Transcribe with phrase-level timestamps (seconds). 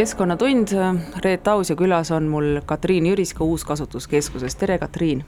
[0.00, 0.68] Keskkonnatund,
[1.24, 5.24] Reet Aus ja külas on mul Katriin Jüriska Uuskasutuskeskusest, tere Katriin!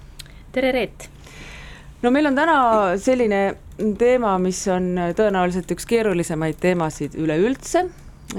[0.52, 1.10] tere Reet!
[2.02, 2.54] no meil on täna
[2.96, 3.40] selline
[4.00, 4.86] teema, mis on
[5.18, 7.82] tõenäoliselt üks keerulisemaid teemasid üleüldse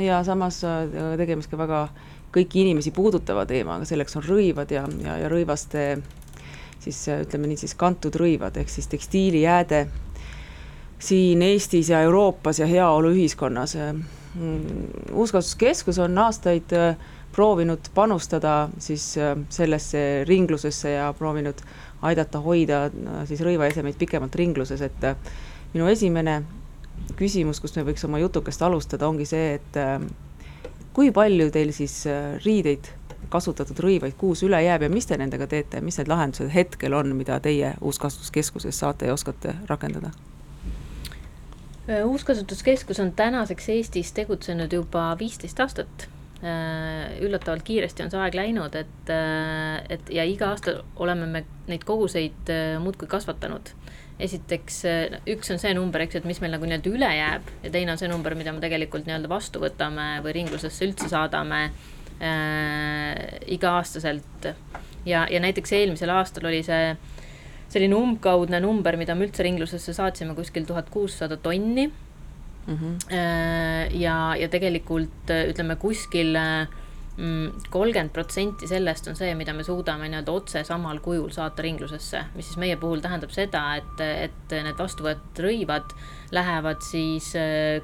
[0.02, 0.88] ja samas äh,
[1.22, 1.84] tegemist ka väga
[2.34, 5.86] kõiki inimesi puudutava teemaga, selleks on rõivad ja, ja, ja rõivaste
[6.82, 9.86] siis ütleme nii, siis kantud rõivad ehk siis tekstiilijääde
[10.98, 13.78] siin Eestis ja Euroopas ja heaoluühiskonnas.
[14.36, 16.96] Mm, uuskasutuskeskus on aastaid äh,
[17.36, 21.62] proovinud panustada siis äh, sellesse ringlusesse ja proovinud
[22.02, 25.06] aidata hoida äh, siis rõivaesemeid pikemalt ringluses, et
[25.76, 26.42] minu esimene
[27.20, 29.80] küsimus, kust me võiks oma jutukest alustada, ongi see, et
[30.94, 32.04] kui palju teil siis
[32.46, 32.90] riideid
[33.30, 37.16] kasutatud rõivaid kuus üle jääb ja mis te nendega teete, mis need lahendused hetkel on,
[37.18, 40.14] mida teie uuskasutuskeskuses saate ja oskate rakendada?
[41.90, 46.08] Äh, uuskasutuskeskus on tänaseks Eestis tegutsenud juba viisteist aastat.
[46.44, 51.42] Äh, üllatavalt kiiresti on see aeg läinud, et, äh, et ja iga aasta oleme me
[51.68, 52.52] neid koguseid
[52.84, 53.76] muudkui kasvatanud.
[54.24, 54.76] esiteks,
[55.28, 57.92] üks on see number, eks ju, et mis meil nagu nii-öelda üle jääb ja teine
[57.92, 64.48] on see number, mida me tegelikult nii-öelda vastu võtame või ringlusesse üldse saadame äh, iga-aastaselt.
[65.06, 66.94] ja, ja näiteks eelmisel aastal oli see
[67.74, 72.78] selline umbkaudne number, mida me üldse ringlusesse saatsime, kuskil tuhat kuussada tonni mm.
[72.78, 72.96] -hmm.
[74.00, 76.68] ja, ja tegelikult äh, ütleme kuskil äh,
[77.18, 82.24] mm, kolmkümmend protsenti sellest on see, mida me suudame nii-öelda otse samal kujul saata ringlusesse,
[82.36, 85.98] mis siis meie puhul tähendab seda, et, et need vastuvõetud rõivad
[86.32, 87.34] lähevad siis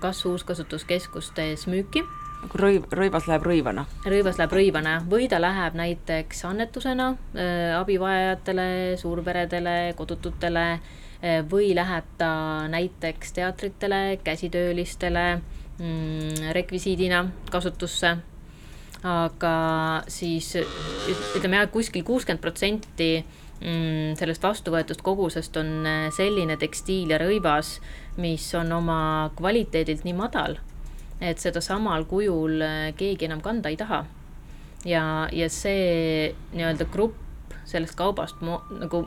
[0.01, 2.05] kas uuskasutuskeskustes müüki
[2.47, 3.85] rõiv, rõivas läheb rõivana?
[4.07, 12.07] rõivas läheb rõivana või ta läheb näiteks annetusena äh, abivajajatele, suurperedele, kodututele äh, või läheb
[12.17, 12.31] ta
[12.72, 15.25] näiteks teatritele, käsitöölistele
[15.79, 18.17] mm, rekvisiidina kasutusse.
[19.03, 19.53] aga
[20.07, 20.55] siis
[21.35, 23.23] ütleme jah, kuskil kuuskümmend protsenti
[23.61, 27.79] mm, sellest vastuvõetud kogusest on äh, selline tekstiil ja rõivas,
[28.17, 30.59] mis on oma kvaliteedilt nii madal
[31.22, 34.06] et seda samal kujul äh, keegi enam kanda ei taha.
[34.85, 37.18] ja, ja see nii-öelda grupp
[37.68, 39.03] sellest kaubast mo, nagu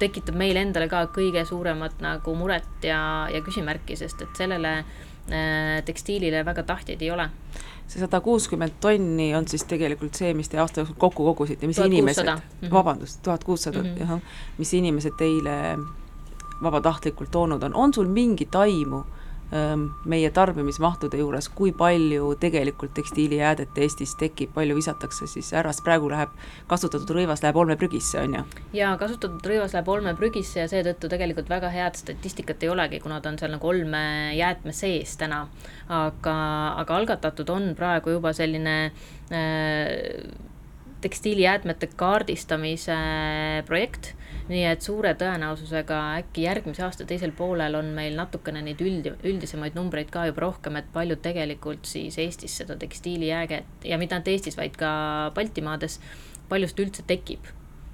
[0.00, 5.82] tekitab meile endale ka kõige suuremat nagu muret ja, ja küsimärki, sest et sellele äh,
[5.86, 7.28] tekstiilile väga tahtjaid ei ole
[7.92, 11.76] see sada kuuskümmend tonni on siis tegelikult see, mis te aasta jooksul kokku kogusite, mis
[11.76, 11.92] 1600.
[11.92, 12.72] inimesed mm, -hmm.
[12.72, 14.22] vabandust, tuhat kuussada, mhm.
[14.58, 15.78] mis inimesed teile
[16.62, 19.02] vabatahtlikult toonud on, on sul mingit aimu
[20.08, 26.08] meie tarbimismahtude juures, kui palju tegelikult tekstiilijäädet Eestis tekib, palju visatakse siis ära, sest praegu
[26.08, 26.32] läheb,
[26.70, 28.44] kasutatud rõivas läheb olmeprügisse, on ju?
[28.78, 33.28] jaa, kasutatud rõivas läheb olmeprügisse ja seetõttu tegelikult väga head statistikat ei olegi, kuna ta
[33.32, 35.44] on seal nagu olmejäätme sees täna.
[35.92, 36.36] aga,
[36.80, 39.92] aga algatatud on praegu juba selline äh,
[41.04, 42.96] tekstiilijäätmete kaardistamise
[43.66, 44.14] projekt
[44.48, 49.78] nii et suure tõenäosusega äkki järgmise aasta teisel poolel on meil natukene neid üld, üldisemaid
[49.78, 54.58] numbreid ka juba rohkem, et paljud tegelikult siis Eestis seda tekstiilijääget ja mitte ainult Eestis,
[54.58, 54.92] vaid ka
[55.34, 56.00] Baltimaades,
[56.48, 57.50] paljust üldse tekib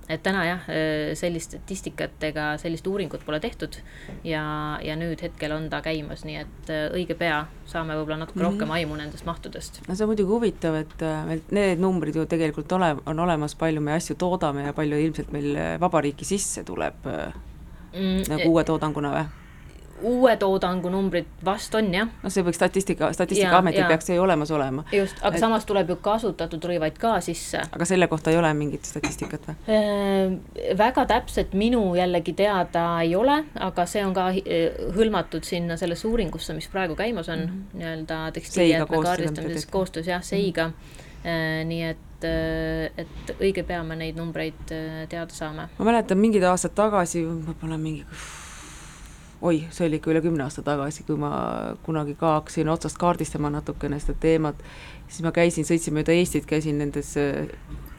[0.09, 3.77] et täna jah, äh, sellist statistikat ega sellist uuringut pole tehtud
[4.25, 4.43] ja,
[4.85, 8.45] ja nüüd hetkel on ta käimas, nii et äh, õige pea saame võib-olla natuke mm
[8.45, 8.53] -hmm.
[8.53, 9.83] rohkem aimu nendest mahtudest.
[9.89, 13.81] no see on muidugi huvitav, et äh, need numbrid ju tegelikult ole, on olemas, palju
[13.81, 19.13] me asju toodame ja palju ilmselt meil vabariiki sisse tuleb mm, nagu e- uue toodanguna
[19.13, 19.27] või?
[20.03, 22.09] Uue toodangu numbrid vast on jah.
[22.23, 24.85] noh, see võiks statistika, Statistikaametil peaks see ju olemas olema.
[24.93, 25.41] just, aga et...
[25.43, 27.62] samas tuleb ju kasutatud rõivaid ka sisse.
[27.73, 30.77] aga selle kohta ei ole mingit statistikat või äh,?
[30.79, 36.09] väga täpselt minu jällegi teada ei ole, aga see on ka äh, hõlmatud sinna sellesse
[36.09, 37.79] uuringusse, mis praegu käimas on mm -hmm.
[37.79, 40.75] nii-öelda tekstiilijäätme kaardistamises koostöös jah, Seiga mm.
[41.25, 41.65] -hmm.
[41.65, 44.73] nii et et õige pea me neid numbreid
[45.09, 45.69] teada saame.
[45.79, 48.05] ma mäletan mingid aastad tagasi, võib-olla mingi
[49.43, 51.31] oi, see oli ikka üle kümne aasta tagasi, kui ma
[51.87, 54.62] kunagi ka hakkasin otsast kaardistama natukene seda teemat,
[55.06, 57.46] siis ma käisin, sõitsin mööda Eestit, käisin nendes äh,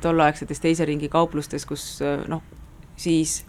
[0.03, 2.43] tolleaegsetes teise ringi kauplustes, kus äh, noh,
[2.99, 3.43] siis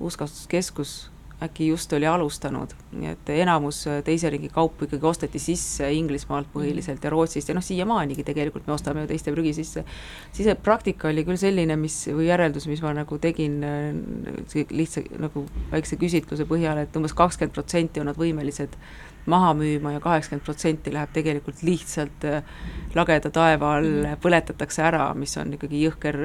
[0.00, 0.96] uuskasutuskeskus
[1.42, 6.48] äkki just oli alustanud, nii et enamus äh, teise ringi kaupu ikkagi osteti sisse Inglismaalt
[6.54, 9.84] põhiliselt ja Rootsist ja noh, siiamaanigi tegelikult me ostame ju teiste prügi sisse.
[10.32, 15.44] siis praktika oli küll selline, mis või järeldus, mis ma nagu tegin äh, lihtsa nagu
[15.74, 18.80] väikse küsitluse põhjal, et umbes kakskümmend protsenti on nad võimelised
[19.26, 22.56] maha müüma ja kaheksakümmend protsenti läheb tegelikult lihtsalt äh,
[22.96, 26.22] lageda taeva all, põletatakse ära, mis on ikkagi jõhker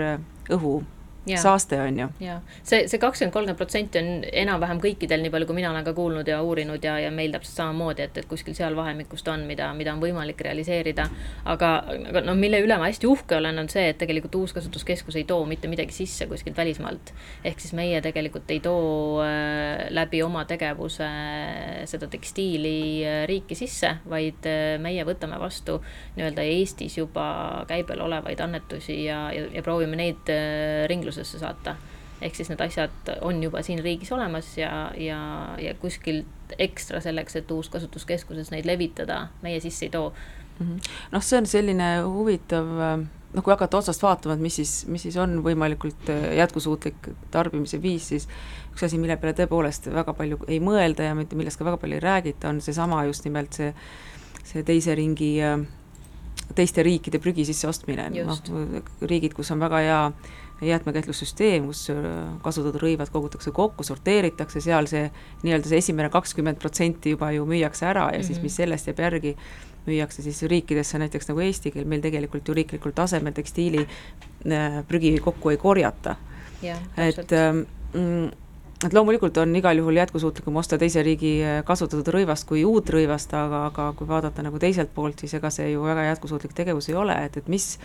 [0.55, 0.79] õhu
[1.25, 1.37] Ja.
[1.37, 2.07] saaste on ju.
[2.19, 5.93] ja see, see kakskümmend, kolmkümmend protsenti on enam-vähem kõikidel, nii palju kui mina olen ka
[5.93, 9.43] kuulnud ja uurinud ja, ja meil täpselt samamoodi, et, et kuskil seal vahemikus ta on,
[9.45, 11.05] mida, mida on võimalik realiseerida.
[11.45, 11.69] aga,
[12.09, 15.45] aga noh, mille üle ma hästi uhke olen, on see, et tegelikult uuskasutuskeskus ei too
[15.45, 17.13] mitte midagi sisse kuskilt välismaalt.
[17.45, 21.11] ehk siis meie tegelikult ei too äh, läbi oma tegevuse
[21.85, 25.77] seda tekstiili äh, riiki sisse, vaid äh, meie võtame vastu
[26.17, 27.29] nii-öelda Eestis juba
[27.69, 31.75] käibel olevaid annetusi ja, ja, ja proovime neid äh, ringlusesse saata.
[32.21, 37.35] ehk siis need asjad on juba siin riigis olemas ja, ja, ja kuskilt ekstra selleks,
[37.35, 40.13] et uuskasutuskeskuses neid levitada, meie sisse ei too.
[40.59, 40.91] Mm -hmm..
[41.11, 42.69] noh, see on selline huvitav
[43.33, 47.81] noh, kui hakata otsast vaatama, et mis siis, mis siis on võimalikult äh, jätkusuutlik tarbimise
[47.81, 48.27] viis, siis
[48.71, 51.97] üks asi, mille peale tõepoolest väga palju ei mõelda ja mitte millest ka väga palju
[51.97, 53.73] ei räägita, on seesama just nimelt see,
[54.43, 55.57] see teise ringi äh,
[56.55, 58.39] teiste riikide prügi sisseostmine, noh,
[59.01, 59.99] riigid, kus on väga hea
[60.61, 61.97] jäätmekäitlussüsteem, kus äh,
[62.43, 65.07] kasutatud rõivad kogutakse kokku, sorteeritakse, seal see
[65.43, 68.27] nii-öelda see esimene kakskümmend protsenti juba ju müüakse ära ja mm -hmm.
[68.27, 68.57] siis, mis mhm.
[68.57, 69.35] sellest jääb järgi,
[69.87, 75.17] müüakse siis riikidesse, näiteks nagu Eesti, kel meil tegelikult ju riiklikul tasemel tekstiili äh, prügi
[75.19, 76.15] kokku ei korjata.
[76.97, 77.57] et ähm,
[77.93, 78.31] mm,
[78.85, 83.33] et loomulikult on igal juhul jätkusuutlikum osta teise riigi äh, kasutatud rõivast kui uut rõivast,
[83.33, 86.95] aga, aga kui vaadata nagu teiselt poolt, siis ega see ju väga jätkusuutlik tegevus ei
[86.95, 87.79] ole, et, et mis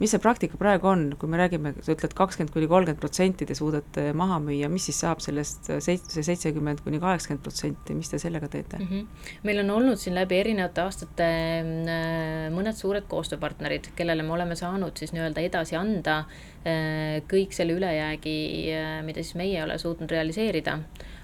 [0.00, 3.56] mis see praktika praegu on, kui me räägime, sa ütled kakskümmend kuni kolmkümmend protsenti te
[3.58, 8.20] suudate maha müüa, mis siis saab sellest seit-, see seitsekümmend kuni kaheksakümmend protsenti, mis te
[8.22, 8.88] sellega teete mm?
[8.88, 9.28] -hmm.
[9.48, 11.28] meil on olnud siin läbi erinevate aastate
[11.62, 17.76] äh, mõned suured koostööpartnerid, kellele me oleme saanud siis nii-öelda edasi anda äh, kõik selle
[17.78, 18.38] ülejäägi,
[18.74, 20.78] äh, mida siis meie ei ole suutnud realiseerida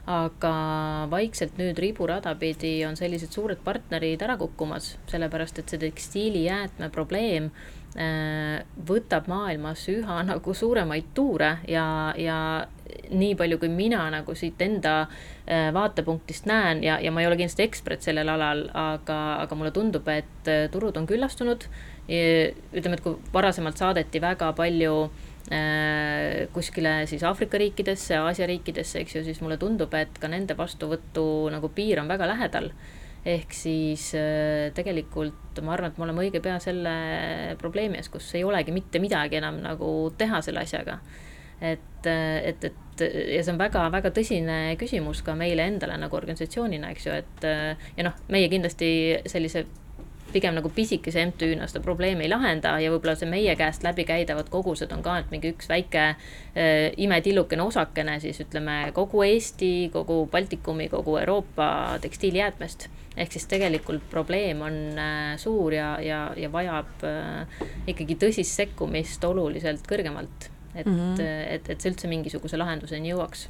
[0.09, 0.53] aga
[1.11, 7.51] vaikselt nüüd riburada pidi on sellised suured partnerid ära kukkumas, sellepärast et see tekstiilijäätme probleem
[7.51, 7.78] Äh,
[8.89, 12.37] võtab maailmas üha nagu suuremaid tuure ja, ja
[13.11, 17.39] nii palju, kui mina nagu siit enda äh, vaatepunktist näen ja, ja ma ei ole
[17.39, 21.69] kindlasti ekspert sellel alal, aga, aga mulle tundub, et äh, turud on küllastunud.
[22.09, 24.93] ütleme, et kui varasemalt saadeti väga palju
[25.53, 30.57] äh, kuskile siis Aafrika riikidesse, Aasia riikidesse, eks ju, siis mulle tundub, et ka nende
[30.57, 32.73] vastuvõtu nagu piir on väga lähedal
[33.27, 36.93] ehk siis äh, tegelikult ma arvan, et me oleme õige pea selle
[37.59, 39.89] probleemi ees, kus ei olegi mitte midagi enam nagu
[40.19, 41.01] teha selle asjaga.
[41.61, 43.03] et, äh, et, et
[43.35, 47.91] ja see on väga-väga tõsine küsimus ka meile endale nagu organisatsioonina, eks ju, et äh,
[47.97, 48.91] ja noh, meie kindlasti
[49.27, 49.67] sellise
[50.33, 54.93] pigem nagu pisikese MTÜ-na seda probleemi ei lahenda ja võib-olla see meie käest läbikäidavad kogused
[54.93, 60.89] on ka ainult mingi üks väike äh, imetillukene osakene siis ütleme kogu Eesti, kogu Baltikumi,
[60.93, 62.89] kogu Euroopa tekstiilijäätmest.
[63.19, 67.59] Ehk siis tegelikult probleem on äh, suur ja, ja, ja vajab äh,
[67.91, 70.51] ikkagi tõsist sekkumist oluliselt kõrgemalt.
[70.75, 71.21] et mm, -hmm.
[71.55, 73.49] et, et see üldse mingisuguse lahenduseni jõuaks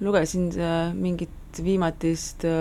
[0.00, 1.30] lugesin äh, mingit
[1.64, 2.52] viimatist äh,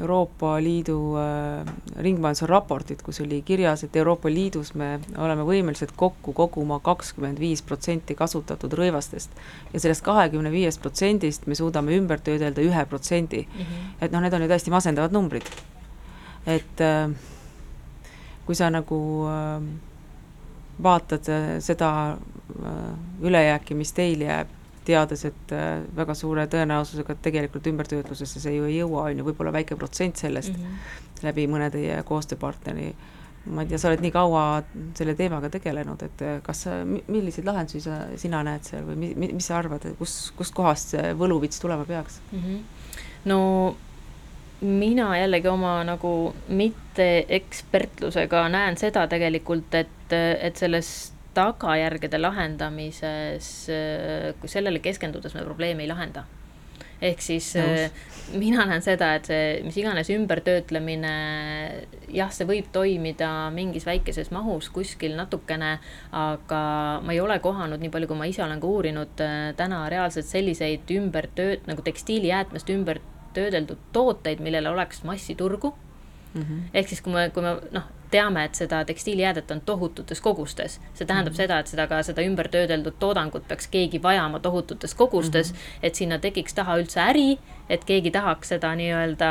[0.00, 6.34] Euroopa Liidu äh, ringmajanduse raportit, kus oli kirjas, et Euroopa Liidus me oleme võimelised kokku
[6.36, 9.30] koguma kakskümmend viis protsenti kasutatud rõivastest.
[9.72, 13.46] ja sellest kahekümne viiest protsendist me suudame ümber töödelda ühe protsendi.
[13.48, 13.86] Mhm.
[14.00, 15.48] et noh, need on ju täiesti masendavad numbrid.
[16.46, 16.84] et
[18.44, 18.98] kui sa nagu
[20.82, 21.30] vaatad
[21.64, 22.18] seda
[23.22, 24.48] ülejääki, mis teil jääb
[24.84, 29.52] teades, et äh, väga suure tõenäosusega tegelikult ümbertöötlusesse see ju ei jõua, on ju, võib-olla
[29.54, 31.26] väike protsent sellest mm -hmm.
[31.28, 32.94] läbi mõne teie koostööpartneri.
[33.46, 34.62] ma ei tea, sa oled nii kaua
[34.96, 39.32] selle teemaga tegelenud, et äh, kas sa, milliseid lahendusi sa, sina näed seal või mi,
[39.32, 42.38] mis sa arvad, kus, kustkohast see võluvits tulema peaks mm?
[42.38, 42.62] -hmm.
[43.24, 43.76] no
[44.60, 53.50] mina jällegi oma nagu mitte ekspertlusega näen seda tegelikult, et, et sellest tagajärgede lahendamises,
[54.40, 56.24] kui sellele keskendudes me probleemi ei lahenda.
[57.04, 57.90] ehk siis Nõus.
[58.38, 61.14] mina näen seda, et see mis iganes ümbertöötlemine,
[62.08, 65.78] jah, see võib toimida mingis väikeses mahus kuskil natukene,
[66.12, 66.60] aga
[67.04, 69.24] ma ei ole kohanud, nii palju kui ma ise olen ka uurinud,
[69.58, 73.02] täna reaalselt selliseid ümbertööt-, nagu tekstiilijäätmest ümber
[73.34, 75.74] töödeldud tooteid, millel oleks massiturgu
[76.34, 76.42] mm.
[76.42, 76.60] -hmm.
[76.74, 80.80] ehk siis, kui me, kui me noh, teame, et seda tekstiilijäädet on tohututes kogustes.
[80.94, 81.36] see tähendab mm -hmm.
[81.36, 85.78] seda, et seda ka seda ümbertöödeldud toodangut peaks keegi vajama tohututes kogustes mm, -hmm.
[85.82, 89.30] et sinna tekiks taha üldse äri, et keegi tahaks seda nii-öelda.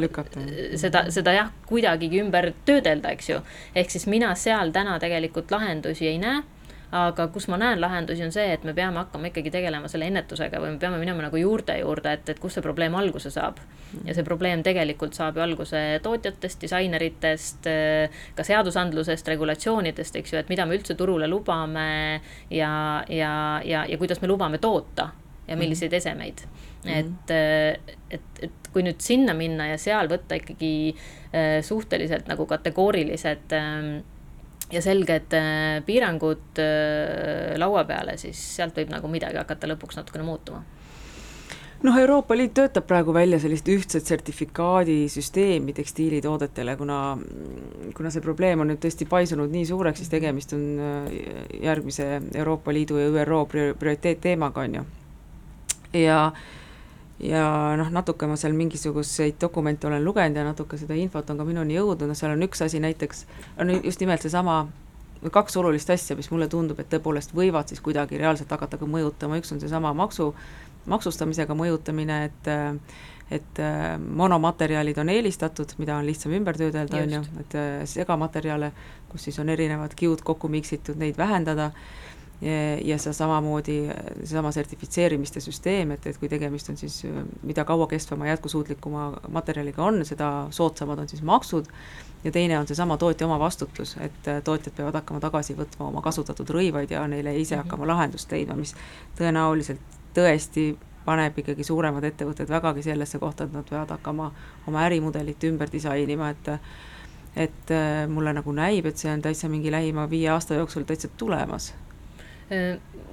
[0.00, 0.40] lükata.
[0.76, 3.40] seda, seda jah, kuidagigi ümber töödelda, eks ju.
[3.74, 6.42] ehk siis mina seal täna tegelikult lahendusi ei näe
[6.92, 10.58] aga kus ma näen lahendusi, on see, et me peame hakkama ikkagi tegelema selle ennetusega
[10.62, 13.60] või me peame minema nagu juurte juurde, et, et kust see probleem alguse saab.
[14.04, 17.66] ja see probleem tegelikult saab ju alguse tootjatest, disaineritest,
[18.34, 22.20] ka seadusandlusest, regulatsioonidest, eks ju, et mida me üldse turule lubame
[22.50, 22.72] ja,
[23.08, 25.10] ja, ja, ja kuidas me lubame toota
[25.50, 26.42] ja milliseid esemeid
[26.84, 26.90] mm.
[26.90, 26.98] -hmm.
[26.98, 27.30] et,
[28.10, 34.02] et, et kui nüüd sinna minna ja seal võtta ikkagi äh, suhteliselt nagu kategoorilised äh,
[34.70, 40.26] ja selged äh, piirangud äh, laua peale, siis sealt võib nagu midagi hakata lõpuks natukene
[40.26, 40.62] muutuma
[41.82, 47.00] noh, Euroopa Liit töötab praegu välja sellist ühtset sertifikaadisüsteemi tekstiilitoodetele, kuna,
[47.96, 51.20] kuna see probleem on nüüd tõesti paisunud nii suureks, siis tegemist on äh,
[51.64, 54.88] järgmise Euroopa Liidu ja ÜRO prioriteetteemaga, on ju.
[55.92, 56.32] ja ja
[57.20, 61.76] noh, natuke ma seal mingisuguseid dokumente olen lugenud ja natuke seda infot on ka minuni
[61.76, 63.26] jõudnud, no seal on üks asi näiteks,
[63.60, 64.62] on just nimelt seesama,
[65.28, 69.40] kaks olulist asja, mis mulle tundub, et tõepoolest võivad siis kuidagi reaalselt hakata ka mõjutama,
[69.40, 70.32] üks on seesama maksu,
[70.90, 72.52] maksustamisega mõjutamine, et
[73.30, 73.60] et
[74.18, 77.54] monomaterjalid on eelistatud, mida on lihtsam ümber töödelda, on ju, et
[77.86, 78.72] segamaterjale,
[79.12, 81.68] kus siis on erinevad kiud kokku miksitud, neid vähendada
[82.84, 83.76] ja see samamoodi,
[84.22, 87.02] seesama sertifitseerimiste süsteem, et, et kui tegemist on siis
[87.44, 91.68] mida kauakestvama, jätkusuutlikuma materjaliga on, seda soodsamad on siis maksud,
[92.24, 96.48] ja teine on seesama tootja oma vastutus, et tootjad peavad hakkama tagasi võtma oma kasutatud
[96.56, 97.66] rõivaid ja neile ise mhm.
[97.66, 98.72] hakkama lahendust leidma, mis
[99.18, 100.70] tõenäoliselt tõesti
[101.04, 104.30] paneb ikkagi suuremad ettevõtted vägagi sellesse kohta, et nad peavad hakkama
[104.68, 106.56] oma ärimudelit ümber disainima, et
[107.36, 107.70] et
[108.10, 111.68] mulle nagu näib, et see on täitsa mingi lähima viie aasta jooksul täitsa tulemas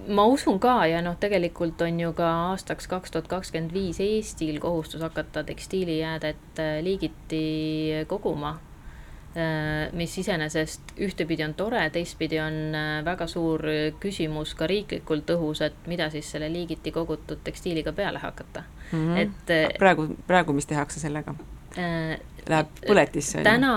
[0.08, 4.60] ma usun ka ja noh, tegelikult on ju ka aastaks kaks tuhat kakskümmend viis Eestil
[4.64, 8.58] kohustus hakata tekstiilijäädet äh, liigiti koguma.
[9.38, 13.62] Äh, mis iseenesest ühtepidi on tore, teistpidi on äh, väga suur
[14.00, 19.06] küsimus ka riiklikult õhus, et mida siis selle liigiti kogutud tekstiiliga peale hakata mm.
[19.06, 19.18] -hmm.
[19.18, 21.36] et praegu, praegu, mis tehakse sellega?
[21.76, 23.44] Läheb põletisse?
[23.44, 23.74] täna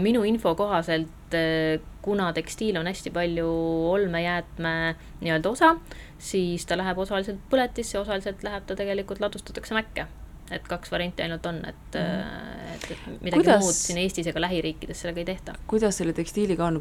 [0.00, 3.48] minu info kohaselt et kuna tekstiil on hästi palju
[3.90, 4.74] olmejäätme
[5.20, 5.74] nii-öelda osa,
[6.18, 10.06] siis ta läheb osaliselt põletisse, osaliselt läheb ta tegelikult ladustatakse mäkke.
[10.50, 14.40] et kaks varianti ainult on, et mm., et, et midagi kuidas, muud siin Eestis ega
[14.40, 15.52] lähiriikides sellega ei tehta.
[15.66, 16.80] kuidas selle tekstiiliga on,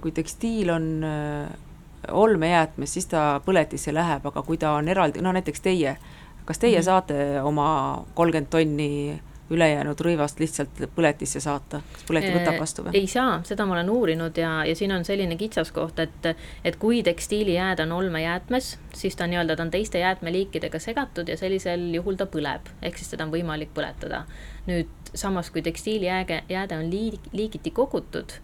[0.00, 1.50] kui tekstiil on äh,
[2.08, 5.98] olmejäätmes, siis ta põletisse läheb, aga kui ta on eraldi, no näiteks teie,
[6.44, 6.84] kas teie mm -hmm.
[6.84, 12.94] saate oma kolmkümmend tonni ülejäänud rõivast lihtsalt põletisse saata, kas põleti võtab vastu või?
[13.00, 16.30] ei saa, seda ma olen uurinud ja, ja siin on selline kitsaskoht, et,
[16.64, 21.90] et kui tekstiilijääd on olmejäätmes, siis ta nii-öelda, ta on teiste jäätmeliikidega segatud ja sellisel
[21.94, 24.24] juhul ta põleb, ehk siis teda on võimalik põletada.
[24.70, 28.38] nüüd samas, kui tekstiilijääge, jääde on liig, liigiti kogutud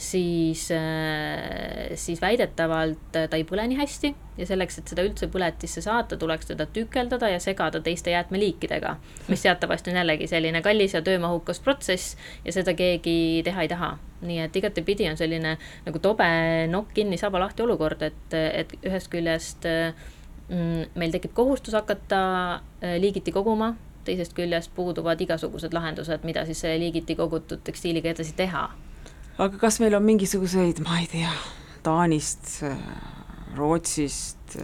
[0.00, 5.82] siis, äh, siis väidetavalt ta ei põle nii hästi ja selleks, et seda üldse põletisse
[5.84, 8.94] saata, tuleks teda tükeldada ja segada teiste jäätmeliikidega,
[9.28, 13.98] mis teatavasti on jällegi selline kallis ja töömahukas protsess ja seda keegi teha ei taha.
[14.20, 15.54] nii et igatepidi on selline
[15.84, 16.26] nagu tobe
[16.68, 22.20] nokk kinni, saba lahti olukord, et, et ühest küljest mm, meil tekib kohustus hakata
[22.56, 28.70] äh, liigiti koguma, teisest küljest puuduvad igasugused lahendused, mida siis liigiti kogutud tekstiiliga edasi teha
[29.40, 31.30] aga kas meil on mingisuguseid, ma ei tea,
[31.84, 32.60] Taanist,
[33.56, 34.56] Rootsist,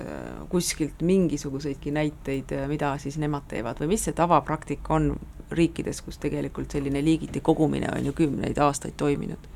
[0.52, 5.14] kuskilt mingisuguseidki näiteid, mida siis nemad teevad või mis see tavapraktika on
[5.56, 9.49] riikides, kus tegelikult selline liigiti kogumine on ju kümneid aastaid toiminud?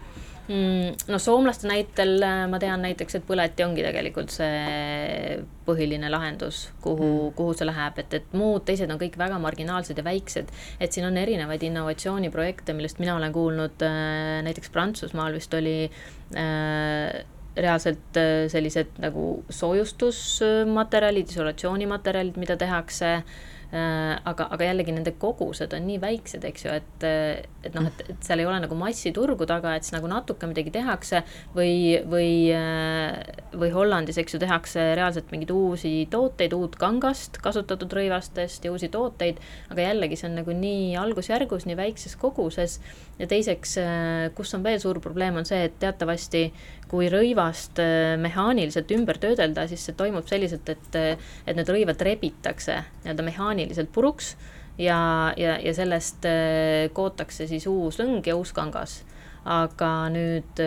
[0.50, 5.36] Mm, no soomlaste näitel äh, ma tean näiteks, et põleti ongi tegelikult see
[5.68, 10.00] põhiline lahendus, kuhu mm., kuhu see läheb, et, et muud teised on kõik väga marginaalsed
[10.00, 10.50] ja väiksed.
[10.82, 17.22] et siin on erinevaid innovatsiooniprojekte, millest mina olen kuulnud, äh, näiteks Prantsusmaal vist oli äh,
[17.60, 18.18] reaalselt
[18.50, 26.00] sellised nagu soojustusmaterjalid, isolatsioonimaterjalid, mida tehakse äh, Äh, aga, aga jällegi nende kogused on nii
[26.02, 29.86] väiksed, eks ju, et, et noh, et, et seal ei ole nagu massiturgu taga, et
[29.86, 31.22] siis nagu natuke midagi tehakse
[31.54, 33.20] või, või, äh,
[33.54, 38.90] või Hollandis, eks ju, tehakse reaalselt mingeid uusi tooteid, uut kangast kasutatud rõivastest ja uusi
[38.92, 39.38] tooteid,
[39.70, 42.80] aga jällegi see on nagu nii algusjärgus, nii väikses koguses.
[43.20, 46.48] Ja teiseks, äh, kus on veel suur probleem, on see, et teatavasti
[46.90, 52.02] kui rõivast äh, mehaaniliselt ümber töödelda, siis see toimub selliselt, et, äh, et need rõivad
[52.02, 54.34] rebitakse nii-öelda mehaaniliselt puruks
[54.78, 54.98] ja,
[55.38, 59.02] ja, ja sellest äh, kootakse siis uus lõng ja uus kangas.
[59.40, 60.60] aga nüüd,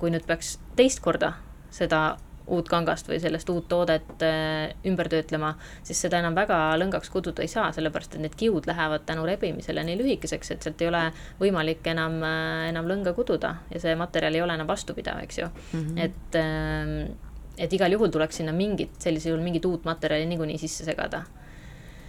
[0.00, 1.34] kui nüüd peaks teist korda
[1.68, 2.16] seda
[2.54, 5.54] uut kangast või sellest uut toodet äh, ümber töötlema,
[5.86, 9.84] siis seda enam väga lõngaks kududa ei saa, sellepärast et need kiud lähevad tänu rebimisele
[9.84, 11.04] nii lühikeseks, et sealt ei ole
[11.40, 15.48] võimalik enam, äh, enam lõnga kududa ja see materjal ei ole enam vastupidav, eks ju
[15.48, 16.04] mm, -hmm.
[16.04, 17.16] et ähm,
[17.58, 21.24] et igal juhul tuleks sinna mingit, sellisel juhul mingit uut materjali niikuinii sisse segada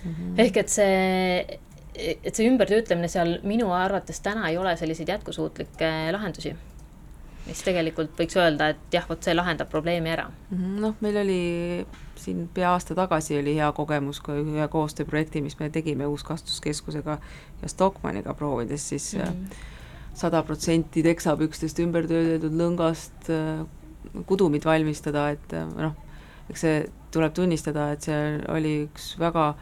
[0.04, 0.12] mm.
[0.12, 0.42] -hmm.
[0.46, 1.60] ehk et see,
[2.24, 6.56] et see ümbertöötlemine seal minu arvates täna ei ole selliseid jätkusuutlikke lahendusi
[7.48, 10.28] mis tegelikult võiks öelda, et jah, vot see lahendab probleemi ära.
[10.52, 11.42] Mhm, noh, meil oli
[12.20, 17.18] siin pea aasta tagasi oli hea kogemus ka ühe koostööprojekti, mis me tegime Uuskasutuskeskusega
[17.62, 19.48] ja Stockmanniga proovides siis mhm.
[20.20, 23.64] sada protsenti teksapükstest ümber töödeldud lõngast äh,
[24.28, 25.96] kudumit valmistada, et äh, noh,
[26.50, 26.80] eks see
[27.14, 29.54] tuleb tunnistada, et see oli üks väga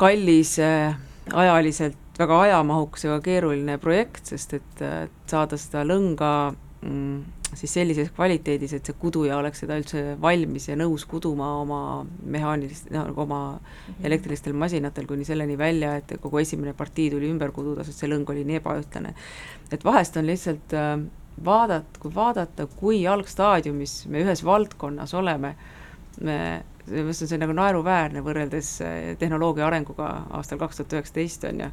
[0.00, 0.96] kallis äh,
[1.32, 6.30] ajaliselt väga ajamahukas ja keeruline projekt, sest et, et saada seda lõnga
[6.84, 7.24] mm,
[7.58, 11.80] siis sellises kvaliteedis, et see kuduja oleks seda üldse valmis ja nõus kuduma oma
[12.36, 14.04] mehaanilist, no oma mhm.
[14.06, 18.30] elektrilistel masinatel kuni selleni välja, et kogu esimene partii tuli ümber kududa, sest see lõng
[18.30, 19.14] oli nii ebaühtlane.
[19.72, 20.98] et vahest on lihtsalt äh,
[21.44, 25.54] vaadata, kui vaadata, kui algstaadiumis me ühes valdkonnas oleme,
[26.22, 26.38] me
[26.84, 31.64] selles mõttes on see nagu naeruväärne võrreldes äh, tehnoloogia arenguga aastal kaks tuhat üheksateist, on
[31.64, 31.70] ju.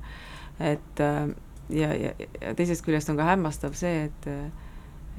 [0.60, 1.30] Et äh,
[1.70, 4.30] ja, ja, ja teisest küljest on ka hämmastav see, et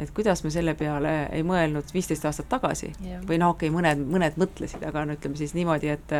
[0.00, 3.20] et kuidas me selle peale ei mõelnud viisteist aastat tagasi yeah.
[3.28, 6.14] või noh, okei okay,, mõned, mõned mõtlesid, aga no ütleme siis niimoodi, et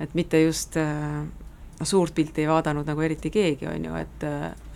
[0.00, 4.26] et mitte just noh, suurt pilti ei vaadanud nagu eriti keegi, on ju, et,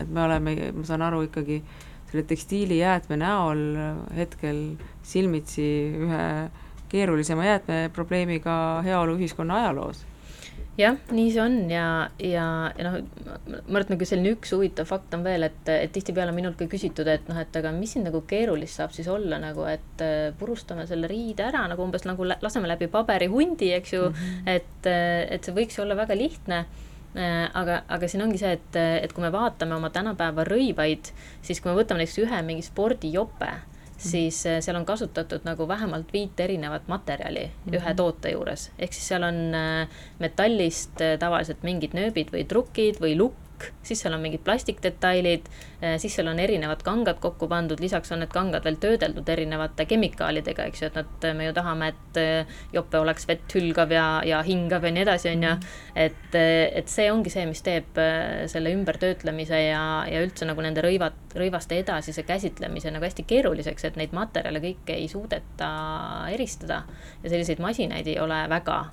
[0.00, 1.60] et me oleme, ma saan aru ikkagi
[2.08, 3.62] selle tekstiilijäätme näol
[4.16, 4.64] hetkel
[5.04, 5.68] silmitsi
[6.06, 6.24] ühe
[6.88, 10.04] keerulisema jäätmeprobleemiga heaoluühiskonna ajaloos
[10.78, 11.86] jah, nii see on ja,
[12.18, 12.96] ja, ja noh,
[13.46, 16.66] ma arvan, et nagu selline üks huvitav fakt on veel, et, et tihtipeale minult ka
[16.70, 20.30] küsitud, et noh, et aga mis siin nagu keerulist saab siis olla nagu, et äh,
[20.38, 24.50] purustame selle riide ära nagu umbes nagu laseme läbi paberihundi, eks ju mm, -hmm.
[24.56, 28.56] et, äh, et see võiks ju olla väga lihtne äh, aga, aga siin ongi see,
[28.58, 32.66] et, et kui me vaatame oma tänapäeva rõivaid, siis kui me võtame näiteks ühe mingi
[32.66, 33.52] spordijope
[33.98, 37.76] siis äh, seal on kasutatud nagu vähemalt viit erinevat materjali mm -hmm.
[37.76, 38.70] ühe toote juures.
[38.78, 39.88] ehk siis seal on äh,
[40.18, 43.36] metallist äh, tavaliselt mingid nööbid või trukid või lukk,
[43.82, 45.48] siis seal on mingid plastikdetailid,
[46.00, 50.68] siis seal on erinevad kangad kokku pandud, lisaks on need kangad veel töödeldud erinevate kemikaalidega,
[50.70, 52.20] eks ju, et nad, me ju tahame, et
[52.74, 55.52] jope oleks vett hülgav ja, ja hingav ja nii edasi, on ju.
[55.54, 55.80] Mhm.
[56.06, 56.38] et,
[56.80, 58.00] et see ongi see, mis teeb
[58.50, 64.00] selle ümbertöötlemise ja, ja üldse nagu nende rõivad, rõivaste edasise käsitlemise nagu hästi keeruliseks, et
[64.00, 65.70] neid materjale kõike ei suudeta
[66.32, 66.84] eristada.
[67.22, 68.84] ja selliseid masinaid ei ole väga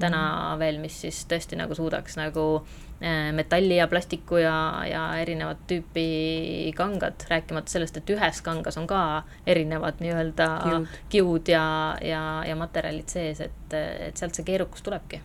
[0.00, 0.60] täna mhm.
[0.60, 4.56] veel, mis siis tõesti nagu suudaks nagu äh, metalli ja plastiku ja,
[4.88, 9.00] ja erinevat tüüpi kangad, rääkimata sellest, et ühes kangas on ka
[9.46, 11.64] erinevad nii-öelda kiud, kiud ja,
[12.04, 15.22] ja, ja materjalid sees, et, et sealt see keerukus tulebki.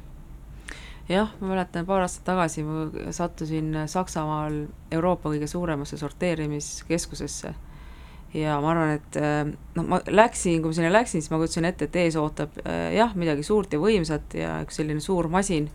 [1.05, 4.63] Jah, ma mäletan, paar aastat tagasi ma sattusin Saksamaal
[4.95, 7.53] Euroopa kõige suuremasse sorteerimiskeskusesse
[8.33, 9.41] ja ma arvan, et äh,
[9.77, 12.91] noh, ma läksin, kui ma sinna läksin, siis ma kujutasin ette, et ees ootab äh,
[12.97, 15.69] jah, midagi suurt ja võimsat ja üks selline suur masin,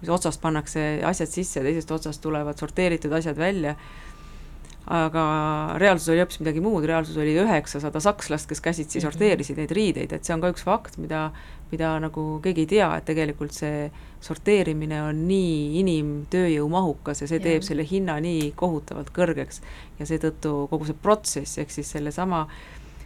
[0.00, 3.76] mis otsast pannakse asjad sisse ja teisest otsast tulevad sorteeritud asjad välja.
[4.84, 5.22] Aga
[5.80, 9.06] reaalsus oli hoopis midagi muud, reaalsus oli üheksasada sakslast, kes käsitsi mhm.
[9.06, 11.30] sorteerisid neid riideid, et see on ka üks fakt, mida,
[11.74, 13.88] mida nagu keegi ei tea, et tegelikult see
[14.24, 17.66] sorteerimine on nii inimtööjõumahukas ja see teeb ja.
[17.68, 19.60] selle hinna nii kohutavalt kõrgeks.
[19.98, 22.46] ja seetõttu kogu see protsess, ehk siis sellesama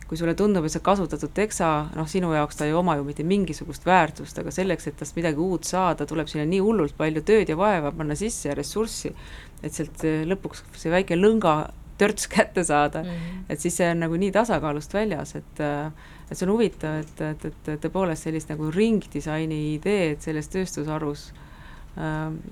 [0.09, 3.27] kui sulle tundub, et see kasutatud teksa, noh, sinu jaoks ta ei oma ju mitte
[3.29, 7.53] mingisugust väärtust, aga selleks, et tast midagi uut saada, tuleb sinna nii hullult palju tööd
[7.53, 9.13] ja vaeva panna sisse ja ressurssi,
[9.61, 11.59] et sealt lõpuks see väike lõnga
[11.99, 13.43] törts kätte saada mm, -hmm.
[13.49, 15.91] et siis see on nagu nii tasakaalust väljas, et eh,
[16.31, 21.39] et see on huvitav, et, et, et tõepoolest sellist nagu ringdisaini ideed selles tööstusharus äh,
[21.39, 21.48] Äh,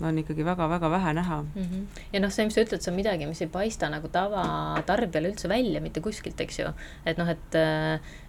[0.02, 1.62] on ikkagi väga-väga vähe näha mm.
[1.62, 1.82] -hmm.
[2.12, 5.48] ja noh, see, mis sa ütled, see on midagi, mis ei paista nagu tavatarbijale üldse
[5.48, 6.72] välja mitte kuskilt, eks ju.
[7.06, 7.58] et noh, et,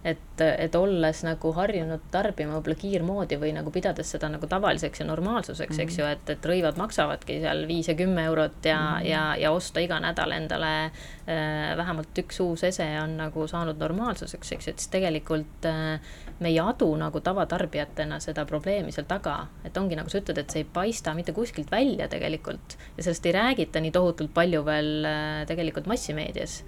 [0.04, 5.06] et, et olles nagu harjunud tarbima võib-olla kiirmoodi või nagu pidades seda nagu tavaliseks ja
[5.06, 5.88] normaalsuseks mm, -hmm.
[5.88, 9.10] eks ju, et, et rõivad maksavadki seal viis ja kümme eurot ja mm, -hmm.
[9.10, 14.52] ja, ja osta iga nädal endale äh, vähemalt üks uus ese on nagu saanud normaalsuseks,
[14.52, 16.00] eks ju, et siis tegelikult äh,
[16.38, 20.50] me ei adu nagu tavatarbijatena seda probleemi seal taga, et ongi nagu sa ütled, et
[20.50, 25.06] see ei paista mitte kuskilt välja tegelikult ja sellest ei räägita nii tohutult palju veel
[25.08, 26.62] äh, tegelikult massimeedias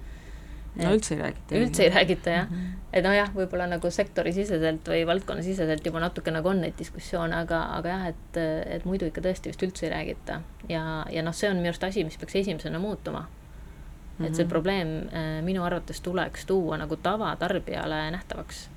[0.75, 1.55] no üldse ei räägita.
[1.59, 2.79] üldse ei räägita jah mm, -hmm.
[2.93, 7.89] et nojah, võib-olla nagu sektorisiseselt või valdkonnasiseselt juba natuke nagu on neid diskussioone, aga, aga
[7.89, 8.41] jah, et,
[8.77, 11.83] et muidu ikka tõesti vist üldse ei räägita ja, ja noh, see on minu arust
[11.83, 13.27] asi, mis peaks esimesena muutuma
[14.21, 14.49] et see mhm.
[14.49, 18.69] probleem äh, minu arvates tuleks tuua nagu tavatarbijale nähtavaks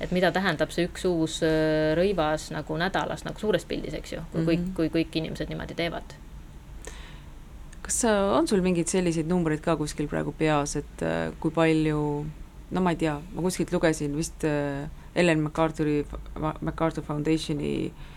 [0.00, 4.24] et mida tähendab see üks uus äh, rõivas nagu nädalas nagu suures pildis, eks ju,
[4.32, 4.74] kui kõik mm, -hmm.
[4.76, 6.16] kui kõik inimesed niimoodi teevad.
[7.82, 12.26] kas on sul mingeid selliseid numbreid ka kuskil praegu peas, et äh, kui palju
[12.70, 16.04] no ma ei tea, ma kuskilt lugesin vist äh, Ellen MacArthuri,
[16.60, 18.07] MacArthur Foundationi äh,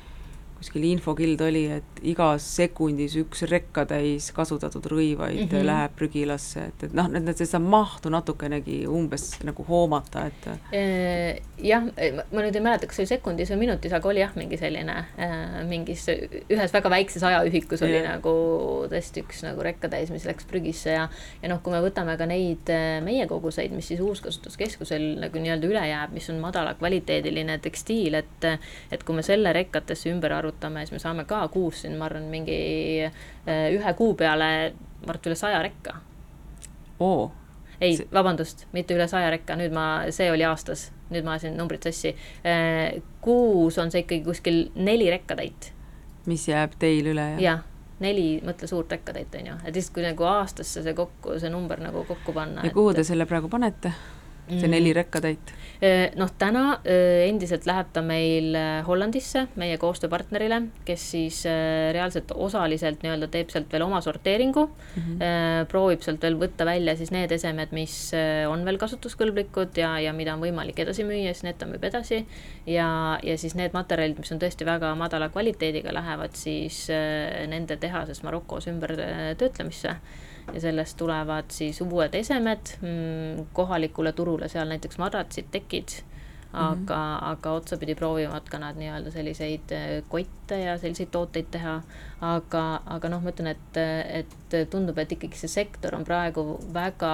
[0.62, 5.65] kuskil infokild oli, et igas sekundis üks rekkatäis kasutatud rõivaid mm -hmm.
[5.65, 11.88] läheb prügilasse, et, et noh, et seda mahtu natukenegi umbes nagu hoomata, et äh, jah,
[12.32, 14.97] ma nüüd ei mäleta, kas see oli sekundis või minutis, aga oli jah, mingi selline
[15.17, 18.13] äh, mingis ühes väga väikses ajaühikus oli yeah.
[18.15, 18.36] nagu
[18.91, 21.08] tõesti üks nagu rekkatäis, mis läks prügisse ja
[21.41, 25.69] ja noh, kui me võtame ka neid äh, meie koguseid, mis siis uuskasutuskeskusel nagu nii-öelda
[25.69, 28.50] üle jääb, mis on madala kvaliteediline tekstiil, et
[28.91, 32.05] et kui me selle rekkatesse ümber arvutame, arvutame, siis me saame ka kuus siin, ma
[32.05, 32.57] arvan, mingi
[33.05, 34.73] äh, ühe kuu peale,
[35.05, 35.95] ma arvan, üle saja rekka.
[36.99, 37.31] oo.
[37.81, 41.57] ei see..., vabandust, mitte üle saja rekka, nüüd ma, see oli aastas, nüüd ma ajasin
[41.57, 42.15] numbrid sassi.
[42.45, 45.73] Äh, kuus on see ikkagi kuskil neli rekkatäit.
[46.25, 47.41] mis jääb teil üle, jah?
[47.41, 47.67] jah
[48.01, 51.79] neli, mõtle suurt rekkatäit, on ju, et lihtsalt kui nagu aastasse see kokku, see number
[51.81, 52.65] nagu kokku panna.
[52.65, 53.93] ja kuhu te selle praegu panete?
[54.59, 54.97] See neli mm.
[55.01, 55.53] rekkatäit?
[56.13, 58.53] noh, täna endiselt läheb ta meil
[58.85, 61.39] Hollandisse, meie koostööpartnerile, kes siis
[61.95, 65.01] reaalselt osaliselt nii-öelda teeb sealt veel oma sorteeringu mm.
[65.01, 65.65] -hmm.
[65.71, 67.95] proovib sealt veel võtta välja siis need esemed, mis
[68.49, 72.25] on veel kasutuskõlblikud ja, ja mida on võimalik edasi müüa, siis need ta müüb edasi.
[72.65, 76.85] ja, ja siis need materjalid, mis on tõesti väga madala kvaliteediga, lähevad siis
[77.47, 78.93] nende tehases Marokos ümber
[79.37, 79.97] töötlemisse
[80.54, 86.01] ja sellest tulevad siis uued esemed mm, kohalikule turule, seal näiteks madratsid, tekid,
[86.54, 87.30] aga mm, -hmm.
[87.32, 91.82] aga otsapidi proovivad ka nad nii-öelda selliseid äh, kotte ja selliseid tooteid teha.
[92.21, 93.77] aga, aga noh, ma ütlen, et,
[94.19, 97.13] et tundub, et ikkagi see sektor on praegu väga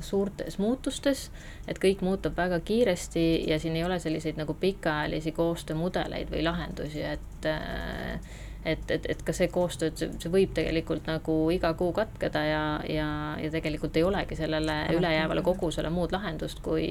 [0.00, 1.30] suurtes muutustes,
[1.68, 7.02] et kõik muutub väga kiiresti ja siin ei ole selliseid nagu pikaajalisi koostöömudeleid või lahendusi,
[7.02, 8.20] et äh,
[8.64, 12.44] et, et, et ka see koostöö, et see, see võib tegelikult nagu iga kuu katkeda
[12.44, 13.08] ja, ja,
[13.40, 16.86] ja tegelikult ei olegi sellele ülejäävale kogusele muud lahendust kui,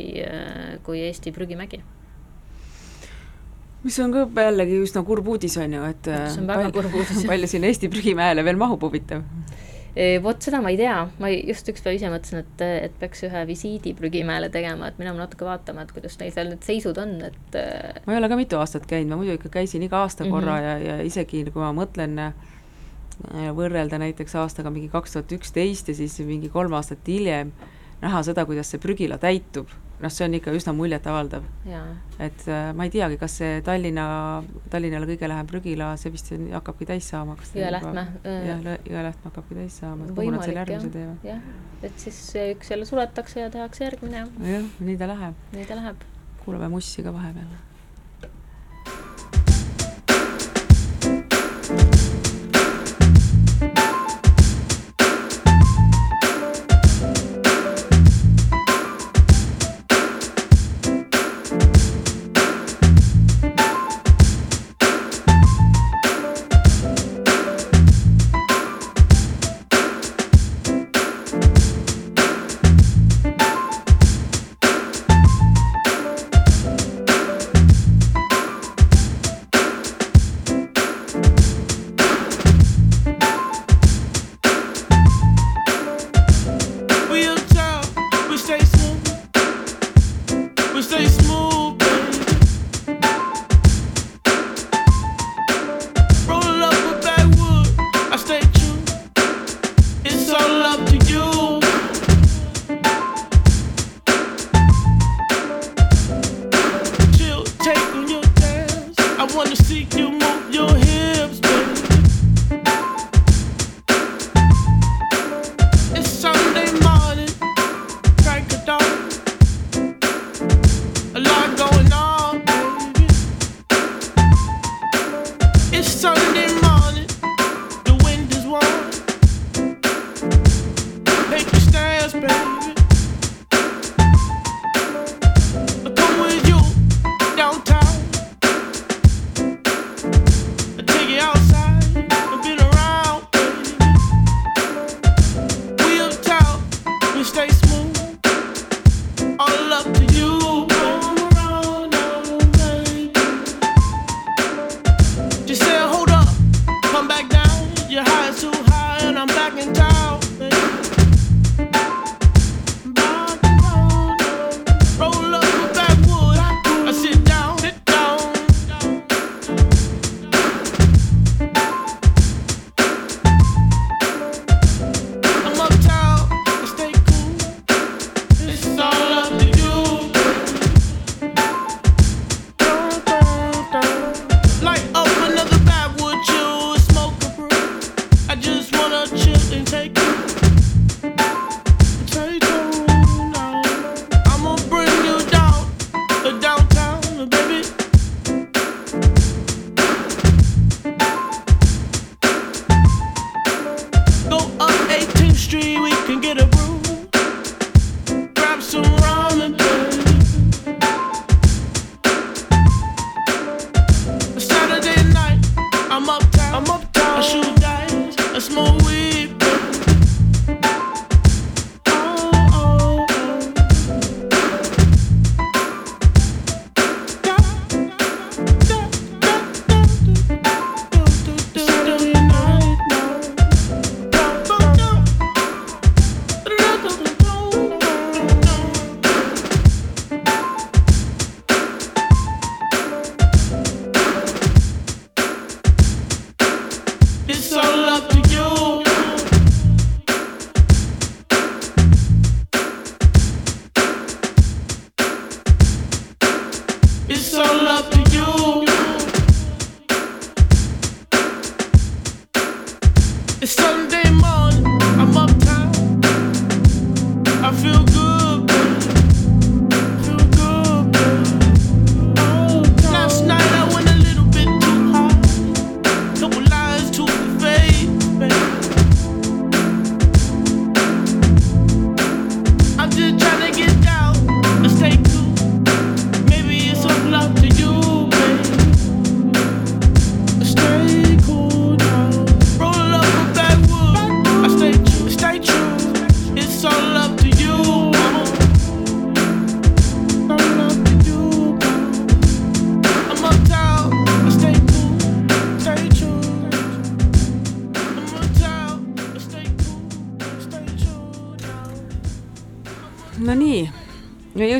[0.84, 1.82] kui Eesti prügimägi.
[3.84, 7.26] mis on ka jällegi üsna kurb uudis, on ju, et see on väga kurb uudis.
[7.32, 9.24] palju sinna Eesti prügimäele veel mahub, huvitav
[10.23, 13.41] vot seda ma ei tea, ma just üks päev ise mõtlesin, et, et peaks ühe
[13.49, 17.58] visiidi prügimäele tegema, et minema natuke vaatama, et kuidas neil seal need seisud on, et.
[17.58, 20.32] Äh, ma ei ole ka mitu aastat käinud, ma muidu ikka käisin iga aasta mhm.
[20.36, 20.86] korra mm -hmm.
[20.86, 22.34] ja, ja isegi kui ma mõtlen äh,
[23.56, 27.52] võrrelda näiteks aastaga mingi kaks tuhat üksteist ja siis mingi kolm aastat hiljem
[28.02, 29.67] näha seda, kuidas see prügila täitub
[30.00, 31.46] noh, see on ikka üsna muljetavaldav.
[32.20, 34.08] et äh, ma ei teagi, kas see Tallinna,
[34.72, 37.38] Tallinnale kõige lähem prügila, see vist hakkabki täis saama.
[37.54, 38.06] Jõelähtme.
[38.50, 40.10] jah, Jõelähtme hakkabki täis saama,
[41.28, 41.42] jah,
[41.84, 44.28] et siis üks jälle suletakse ja tehakse järgmine.
[44.54, 45.50] jah, nii ta läheb.
[45.56, 46.06] nii ta läheb.
[46.46, 47.69] kuulame mussi ka vahepeal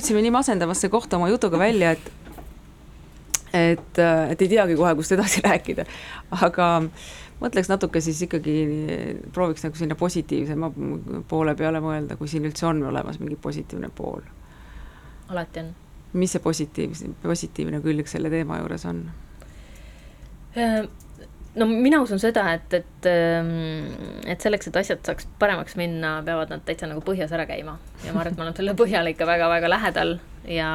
[0.10, 2.12] jõudsime nii masendavasse kohta oma jutuga välja, et
[3.54, 5.86] et, et ei teagi kohe, kust edasi rääkida,
[6.32, 6.67] aga
[7.41, 8.56] mõtleks natuke siis ikkagi,
[9.34, 10.72] prooviks nagu sinna positiivsema
[11.28, 14.22] poole peale mõelda, kui siin üldse on olemas mingi positiivne pool.
[15.30, 15.74] alati on.
[16.13, 19.06] mis see positiivne, positiivne külg selle teema juures on?
[21.49, 23.91] Äh, no mina usun seda, et, et, ähm,
[24.27, 27.77] et selleks, et asjad saaks paremaks minna, peavad nad täitsa nagu põhjas ära käima.
[28.05, 30.73] ja ma arvan, et me oleme selle põhjale ikka väga-väga lähedal ja,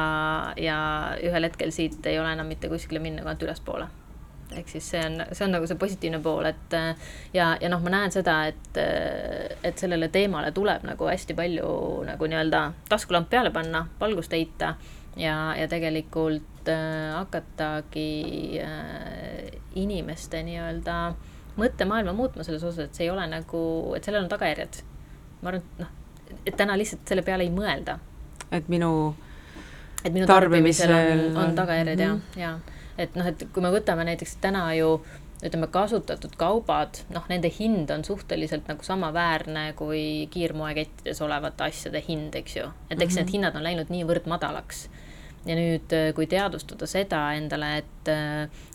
[0.57, 0.79] ja
[1.23, 3.87] ühel hetkel siit ei ole enam mitte kuskile minna, kui ainult ülespoole
[4.55, 6.75] ehk siis see on, see on nagu see positiivne pool, et
[7.33, 11.71] ja, ja noh, ma näen seda, et, et sellele teemale tuleb nagu hästi palju
[12.07, 12.61] nagu nii-öelda
[12.91, 14.75] taskulamp peale panna, valgust heita
[15.17, 19.34] ja, ja tegelikult äh, hakatagi äh,
[19.75, 20.97] inimeste nii-öelda
[21.55, 23.61] mõttemaailma muutma selles osas, et see ei ole nagu,
[23.95, 24.81] et sellel on tagajärjed.
[25.41, 25.91] ma arvan, et noh,
[26.45, 27.99] et täna lihtsalt selle peale ei mõelda.
[28.51, 29.15] et minu
[30.03, 32.39] et minu tarbimisel on, on tagajärjed mm -hmm.
[32.39, 32.59] ja, ja
[32.97, 34.99] et noh, et kui me võtame näiteks täna ju
[35.45, 42.35] ütleme, kasutatud kaubad, noh, nende hind on suhteliselt nagu samaväärne kui kiirmoekettides olevate asjade hind,
[42.39, 42.69] eks ju.
[42.89, 43.25] et eks mm -hmm.
[43.25, 44.89] need hinnad on läinud niivõrd madalaks.
[45.45, 48.13] Ja nüüd, kui teadvustada seda endale, et,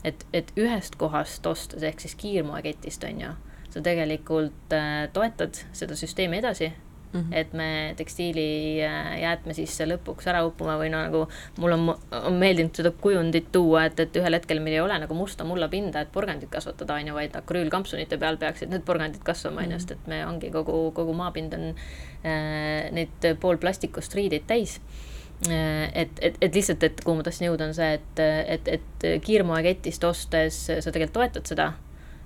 [0.04, 3.32] et, et ühest kohast ostes ehk siis kiirmoeketist on ju,
[3.70, 6.72] sa tegelikult äh, toetad seda süsteemi edasi
[7.12, 7.34] Mm -hmm.
[7.36, 11.24] et me tekstiilijäätme sisse lõpuks ära uppuma või no nagu
[11.58, 15.14] mul on, on meeldinud seda kujundit tuua, et, et ühel hetkel meil ei ole nagu
[15.14, 19.72] musta mullapinda, et porgandit kasvatada, on ju, vaid akrüülkampsunite peal peaksid need porgandid kasvama, on
[19.72, 25.09] ju, sest et me ongi kogu, kogu maapind on äh, neid poolplastikust riideid täis äh,
[25.48, 28.24] et, et, et lihtsalt, et kuhu ma tahtsin jõuda, on see, et,
[28.56, 31.70] et, et kiirmoeketist ostes sa tegelikult toetad seda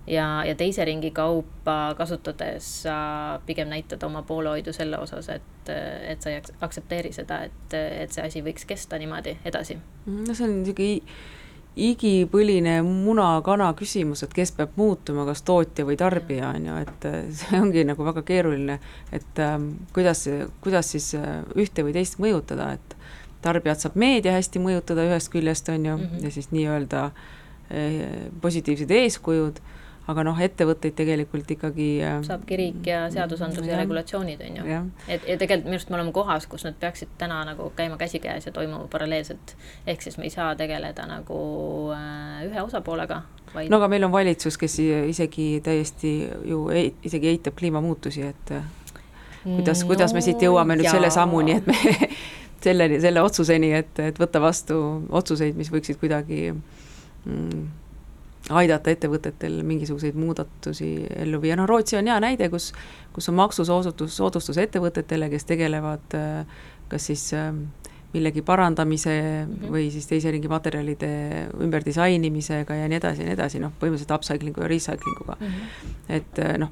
[0.07, 2.97] ja, ja teise ringi kaupa kasutades sa
[3.47, 5.71] pigem näitad oma poolehoidu selle osas, et,
[6.09, 9.79] et sa ei aktsepteeri seda, et, et see asi võiks kesta niimoodi edasi.
[10.07, 11.01] no see on niisugune
[11.75, 17.07] igipõline muna-kana küsimus, et kes peab muutuma, kas tootja või tarbija, on ju, et
[17.41, 18.79] see ongi nagu väga keeruline,
[19.11, 20.23] et ähm, kuidas,
[20.63, 22.95] kuidas siis äh, ühte või teist mõjutada, et
[23.45, 26.25] tarbijat saab meedia hästi mõjutada ühest küljest, on ju mm, -hmm.
[26.25, 28.05] ja siis nii-öelda äh,
[28.41, 29.61] positiivsed eeskujud
[30.11, 34.81] aga noh, ettevõtteid tegelikult ikkagi äh, saabki riik ja seadusandlus ja, regulatsioonid, on ju.
[35.09, 38.47] et ja tegelikult minu arust me oleme kohas, kus nad peaksid täna nagu käima käsikäes
[38.47, 39.57] ja toimuma paralleelselt.
[39.87, 41.41] ehk siis me ei saa tegeleda nagu
[41.97, 43.23] äh, ühe osapoolega,
[43.55, 46.15] vaid no aga meil on valitsus, kes isegi täiesti
[46.53, 48.57] ju ei, isegi eitab kliimamuutusi, et
[49.45, 50.99] kuidas no,, kuidas me siit jõuame nüüd jaa.
[50.99, 52.11] selle sammuni, et me
[52.65, 54.77] selleni, selle otsuseni, et, et võtta vastu
[55.15, 57.65] otsuseid, mis võiksid kuidagi mm,
[58.55, 60.91] aidata ettevõtetel mingisuguseid muudatusi
[61.25, 62.73] ellu viia, noh Rootsi on hea näide, kus,
[63.15, 66.61] kus on maksusoodustus, soodustus ettevõtetele, kes tegelevad äh,
[66.93, 67.55] kas siis äh,
[68.15, 69.73] millegi parandamise mm -hmm.
[69.73, 71.09] või siis teise ringi materjalide
[71.61, 75.47] ümberdisainimisega ja nii edasi ja nii edasi, noh, põhimõtteliselt upcycling'u ja recycling uga mm.
[75.47, 75.91] -hmm.
[76.09, 76.71] et äh, noh,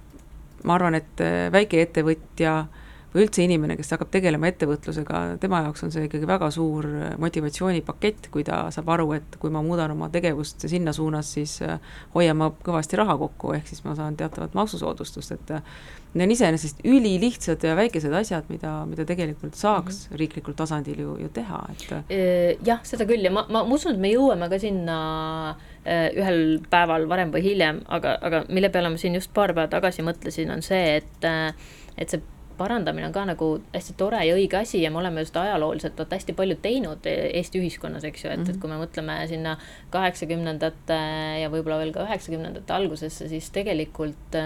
[0.64, 2.81] ma arvan, et väikeettevõtja äh,
[3.12, 6.86] või üldse inimene, kes hakkab tegelema ettevõtlusega, tema jaoks on see ikkagi väga suur
[7.20, 11.76] motivatsioonipakett, kui ta saab aru, et kui ma muudan oma tegevust sinna suunas, siis äh,
[12.14, 15.76] hoian ma kõvasti raha kokku, ehk siis ma saan teatavat maksusoodustust, et äh,
[16.14, 20.22] need on iseenesest ülilihtsad ja väikesed asjad, mida, mida tegelikult saaks mm -hmm.
[20.24, 23.94] riiklikul tasandil ju, ju teha, et äh, jah, seda küll ja ma, ma, ma usun,
[23.94, 28.96] et me jõuame ka sinna ühel päeval, varem või hiljem, aga, aga mille peale ma
[28.96, 31.24] siin just paar päeva tagasi mõtlesin, on see, et
[31.98, 32.22] et see
[32.62, 36.18] parandamine on ka nagu hästi tore ja õige asi ja me oleme just ajalooliselt vaata
[36.18, 38.50] hästi palju teinud Eesti ühiskonnas, eks ju, et mm, -hmm.
[38.50, 38.60] et mhm.
[38.62, 39.56] kui me mõtleme sinna
[39.90, 41.00] kaheksakümnendate
[41.42, 44.38] ja võib-olla veel ka üheksakümnendate algusesse, siis tegelikult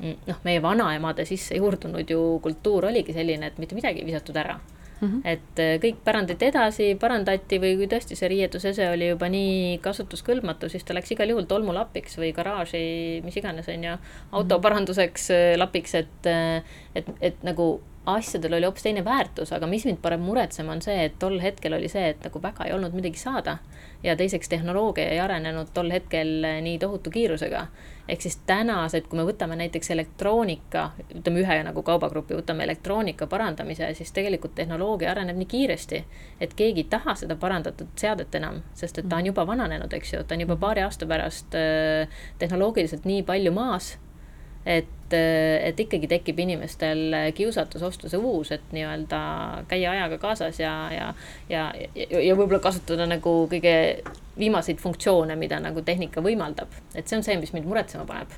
[0.00, 4.58] noh, meie vanaemade sisse juurdunud ju kultuur oligi selline, et mitte midagi ei visatud ära
[5.00, 5.20] Mm -hmm.
[5.24, 10.68] et äh, kõik pärandati edasi, parandati või kui tõesti see riietusese oli juba nii kasutuskõlbmatu,
[10.68, 13.96] siis ta läks igal juhul tolmulapiks või garaaži, mis iganes, on ju,
[14.32, 16.62] autoparanduseks äh, lapiks, et, äh,
[16.94, 17.80] et, et nagu
[18.16, 21.74] asjadel oli hoopis teine väärtus, aga mis mind paneb muretsema, on see, et tol hetkel
[21.76, 23.58] oli see, et nagu väga ei olnud midagi saada.
[24.02, 27.66] ja teiseks, tehnoloogia ei arenenud tol hetkel nii tohutu kiirusega.
[28.08, 33.94] ehk siis tänased, kui me võtame näiteks elektroonika, ütleme ühe nagu kaubagrupi, võtame elektroonika parandamise,
[33.94, 36.04] siis tegelikult tehnoloogia areneb nii kiiresti,
[36.40, 40.14] et keegi ei taha seda parandatud seadet enam, sest et ta on juba vananenud, eks
[40.14, 43.96] ju, ta on juba paari aasta pärast äh, tehnoloogiliselt nii palju maas
[44.66, 49.20] et, et ikkagi tekib inimestel kiusatus osta see uus, et nii-öelda
[49.70, 51.08] käia ajaga kaasas ja, ja,
[51.48, 51.64] ja,
[51.96, 53.74] ja, ja võib-olla kasutada nagu kõige
[54.38, 56.72] viimaseid funktsioone, mida nagu tehnika võimaldab.
[56.94, 58.36] et see on see, mis mind muretsema paneb.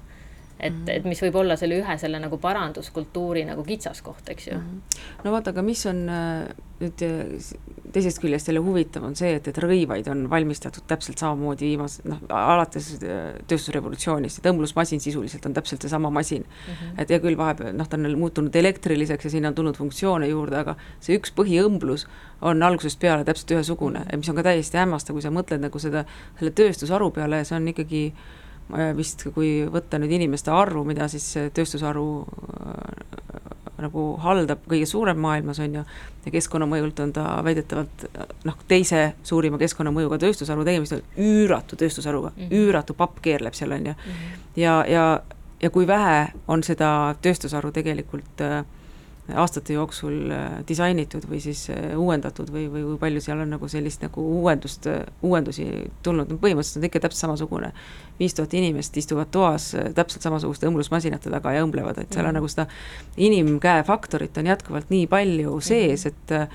[0.62, 0.96] Et -hmm.
[0.96, 4.58] et mis võib olla selle ühe selle nagu paranduskultuuri nagu kitsaskoht, eks ju.
[4.58, 5.00] -hmm.
[5.24, 7.52] no vaata, aga mis on äh, nüüd äh,
[7.92, 12.18] teisest küljest jälle huvitav, on see, et, et rõivaid on valmistatud täpselt samamoodi viimase, noh,
[12.28, 16.74] alates äh, tööstusrevolutsioonist, et õmblusmasin sisuliselt on täpselt seesama masin mm.
[16.74, 17.00] -hmm.
[17.02, 20.58] et hea küll, vahepeal noh, ta on muutunud elektriliseks ja sinna on tulnud funktsioone juurde,
[20.58, 22.06] aga see üks põhiõmblus
[22.40, 24.18] on algusest peale täpselt ühesugune, mhm.
[24.18, 26.04] mis on ka täiesti hämmastav, kui sa mõtled nagu seda,
[26.38, 28.41] selle tööstusharu peale, see on ikkagi Äh,
[28.96, 33.12] vist, kui võtta nüüd inimeste arvu, mida siis tööstusharu äh,
[33.82, 35.84] nagu haldab kõige suurem maailmas, on ju,
[36.26, 38.04] ja keskkonnamõjult on ta väidetavalt
[38.46, 42.60] noh, teise suurima keskkonnamõjuga tööstusharu, tegemist on üüratu tööstusharuga mm, -hmm.
[42.60, 43.94] üüratu papp keerleb seal, on ju.
[43.94, 44.44] Mhm.
[44.56, 45.06] ja, ja,
[45.62, 48.62] ja kui vähe on seda tööstusharu tegelikult äh,
[49.36, 53.68] aastate jooksul äh, disainitud või siis äh, uuendatud või, või kui palju seal on nagu
[53.70, 55.66] sellist nagu uuendust, äh, uuendusi
[56.02, 57.72] tulnud, no põhimõtteliselt on ta ikka täpselt samasugune.
[58.18, 62.40] viis tuhat inimest istuvad toas täpselt samasuguste õmblusmasinate taga ja õmblevad, et seal on -hmm.
[62.40, 62.66] nagu seda
[63.16, 66.14] inimkäe faktorit on jätkuvalt nii palju sees, mhm.
[66.14, 66.50] et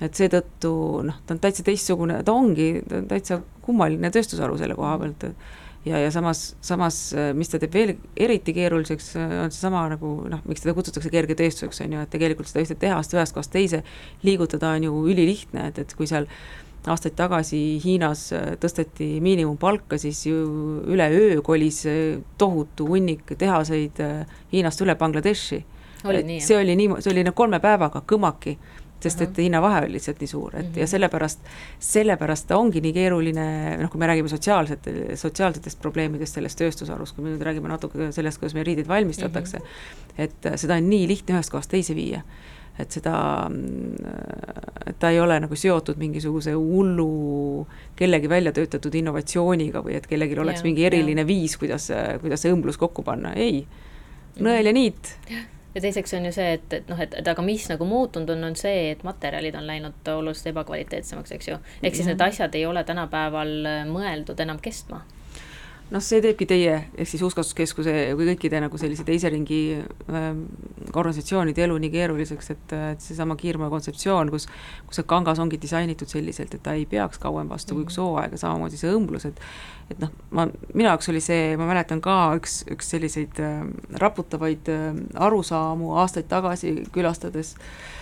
[0.00, 4.74] et seetõttu noh, ta on täitsa teistsugune, ta ongi, ta on täitsa kummaline tööstusharu selle
[4.74, 5.36] koha pealt, et
[5.84, 10.12] ja, ja samas, samas äh, mis ta teeb veel eriti keeruliseks, äh, on seesama nagu
[10.30, 13.82] noh, miks teda kutsutakse kergetööstuseks, on ju, et tegelikult seda ühte tehast ühest kohast teise
[14.26, 16.28] liigutada on ju ülilihtne, et, et kui seal
[16.88, 20.44] aastaid tagasi Hiinas äh, tõsteti miinimumpalka, siis ju
[20.88, 21.82] üleöö kolis
[22.40, 24.00] tohutu hunnik tehaseid
[24.52, 25.64] Hiinast üle Bangladeshi.
[26.00, 28.56] see oli nii, see oli nagu kolme päevaga kõmaki
[29.02, 30.92] sest et hinnavahe oli lihtsalt nii suur, et ja mhm.
[30.92, 31.50] sellepärast,
[31.90, 33.48] sellepärast ta ongi nii keeruline,
[33.80, 38.42] noh, kui me räägime sotsiaalsete, sotsiaalsetest probleemidest selles tööstusharus, kui me nüüd räägime natuke sellest,
[38.42, 40.24] kuidas meil riideid valmistatakse -hmm.
[40.26, 42.24] et seda on nii lihtne ühest kohast teise viia
[42.80, 43.14] et seda,
[44.86, 47.66] et ta ei ole nagu seotud mingisuguse hullu
[47.98, 51.28] kellegi välja töötatud innovatsiooniga või et kellelgi oleks ja, mingi eriline ja.
[51.28, 51.90] viis, kuidas,
[52.22, 53.66] kuidas see õmblus kokku panna, ei.
[54.40, 55.14] nõel ja niit
[55.74, 58.44] ja teiseks on ju see, et, et noh, et, et aga mis nagu muutunud on,
[58.50, 61.60] on see, et materjalid on läinud oluliselt ebakvaliteetsemaks, eks ju.
[61.82, 63.56] ehk siis need asjad ei ole tänapäeval
[63.90, 65.04] mõeldud enam kestma
[65.90, 70.28] noh, see teebki teie, ehk siis Uuskasutuskeskuse või kõikide nagu sellise teise ringi äh,
[70.94, 74.48] organisatsioonide elu nii keeruliseks, et, et seesama kiirmoe kontseptsioon, kus
[74.86, 78.06] kus see kangas ongi disainitud selliselt, et ta ei peaks kauem vastu kui üks mhm.
[78.06, 79.44] hooaeg ja samamoodi see õmblus, et
[79.90, 83.64] et noh, ma, minu jaoks oli see, ma mäletan ka üks, üks selliseid äh,
[83.98, 87.98] raputavaid äh, arusaamu aastaid tagasi külastades äh,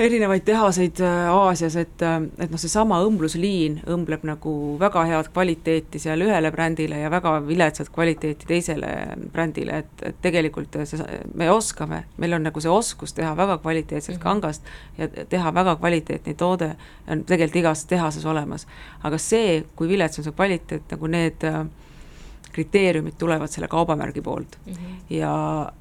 [0.00, 6.00] erinevaid tehaseid äh, Aasias, et, äh, et noh, seesama õmblusliin õmbleb nagu väga head kvaliteeti
[6.02, 8.92] seal ühele brändile ja väga viletsat kvaliteeti teisele
[9.32, 14.14] brändile, et, et tegelikult see, me oskame, meil on nagu see oskus teha väga kvaliteetset
[14.14, 14.22] mm -hmm.
[14.22, 14.62] kangast
[14.98, 16.70] ja teha väga kvaliteetne toode,
[17.08, 18.66] on tegelikult igas tehases olemas.
[19.02, 21.66] aga see, kui vilets on see kvaliteet, nagu need äh,
[22.52, 24.96] kriteeriumid tulevad selle kaubamärgi poolt mm -hmm.
[25.10, 25.72] ja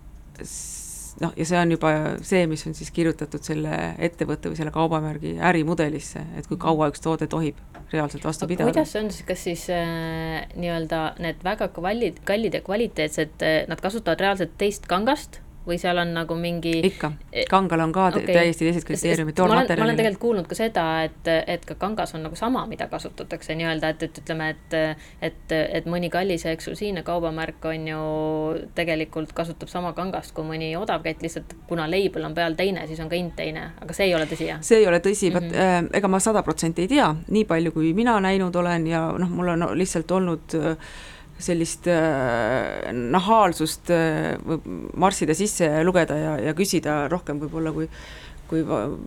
[1.24, 1.92] noh, ja see on juba
[2.26, 7.04] see, mis on siis kirjutatud selle ettevõtte või selle kaubamärgi ärimudelisse, et kui kaua üks
[7.04, 7.60] toode tohib
[7.94, 8.72] reaalselt vastu pidada.
[8.72, 13.82] kuidas on siis, kas siis äh, nii-öelda need väga kallid, kallid ja kvaliteetsed, äh, nad
[13.84, 17.12] kasutavad reaalselt teist kangast või seal on nagu mingi ikka,
[17.50, 18.26] kangal on ka okay.
[18.26, 19.84] täiesti teised kriteeriumid toormaterjalile.
[19.84, 23.56] ma olen tegelikult kuulnud ka seda, et, et ka kangas on nagu sama, mida kasutatakse
[23.60, 24.78] nii-öelda, et, et ütleme, et
[25.22, 28.02] et, et mõni kallis ja eksklusiivne kaubamärk on ju
[28.76, 33.00] tegelikult kasutab sama kangast kui mõni odav kett, lihtsalt kuna label on peal teine, siis
[33.04, 34.64] on ka hind teine, aga see ei ole tõsi, jah?
[34.66, 35.94] see ei ole tõsi mm, -hmm.
[36.00, 39.56] ega ma sada protsenti ei tea, nii palju, kui mina näinud olen ja noh, mul
[39.56, 40.92] on lihtsalt olnud äh,
[41.40, 44.36] sellist äh, nahaalsust äh,
[45.00, 47.88] marssida sisse ja lugeda ja, ja küsida rohkem võib-olla, kui
[48.50, 48.64] kui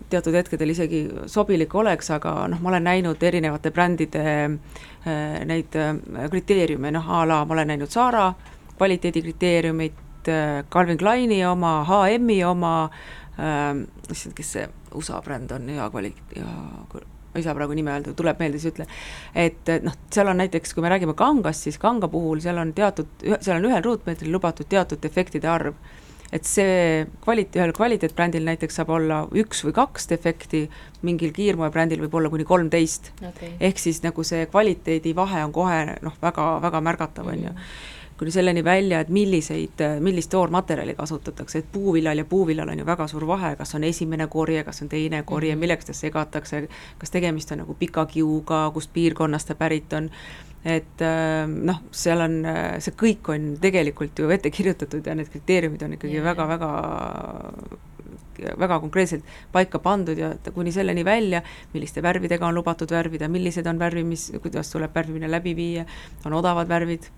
[0.07, 5.97] teatud hetkedel isegi sobilik oleks, aga noh, ma olen näinud erinevate brändide äh, neid äh,
[6.31, 8.29] kriteeriume, noh a la ma olen näinud Zara
[8.77, 12.75] kvaliteedikriteeriumit äh,, Calvin Kleini oma, HM-i oma
[13.37, 17.93] äh,, issand, kes see USA bränd on, hea kvali-, hea ma ei saa praegu nime
[17.93, 18.93] öelda, tuleb meelde, siis ütlen.
[19.35, 23.09] et noh, seal on näiteks, kui me räägime kangast, siis kanga puhul seal on teatud,
[23.39, 25.73] seal on ühel ruutmeetril lubatud teatud defektide arv.
[26.33, 30.63] et see kvalit-, ühel kvaliteetbrändil näiteks saab olla üks või kaks defekti,
[31.01, 33.57] mingil kiirmoebrändil võib olla kuni kolmteist okay..
[33.59, 37.91] ehk siis nagu see kvaliteedivahe on kohe noh, väga, väga märgatav, on ju mm
[38.23, 43.07] kuni selleni välja, et milliseid, millist toormaterjali kasutatakse, et puuviljal ja puuviljal on ju väga
[43.11, 45.59] suur vahe, kas on esimene korje, kas on teine korje, mhm.
[45.59, 46.61] millega seda segatakse,
[47.01, 50.07] kas tegemist on nagu pika kiuga, kust piirkonnast ta pärit on,
[50.63, 52.37] et äh, noh, seal on,
[52.79, 56.69] see kõik on tegelikult ju ette kirjutatud ja need kriteeriumid on ikkagi väga-väga
[58.59, 61.43] väga konkreetselt paika pandud ja kuni selleni välja,
[61.73, 65.85] milliste värvidega on lubatud värvida, millised on värvimis, kuidas tuleb värvimine läbi viia,
[66.25, 67.11] on odavad värvid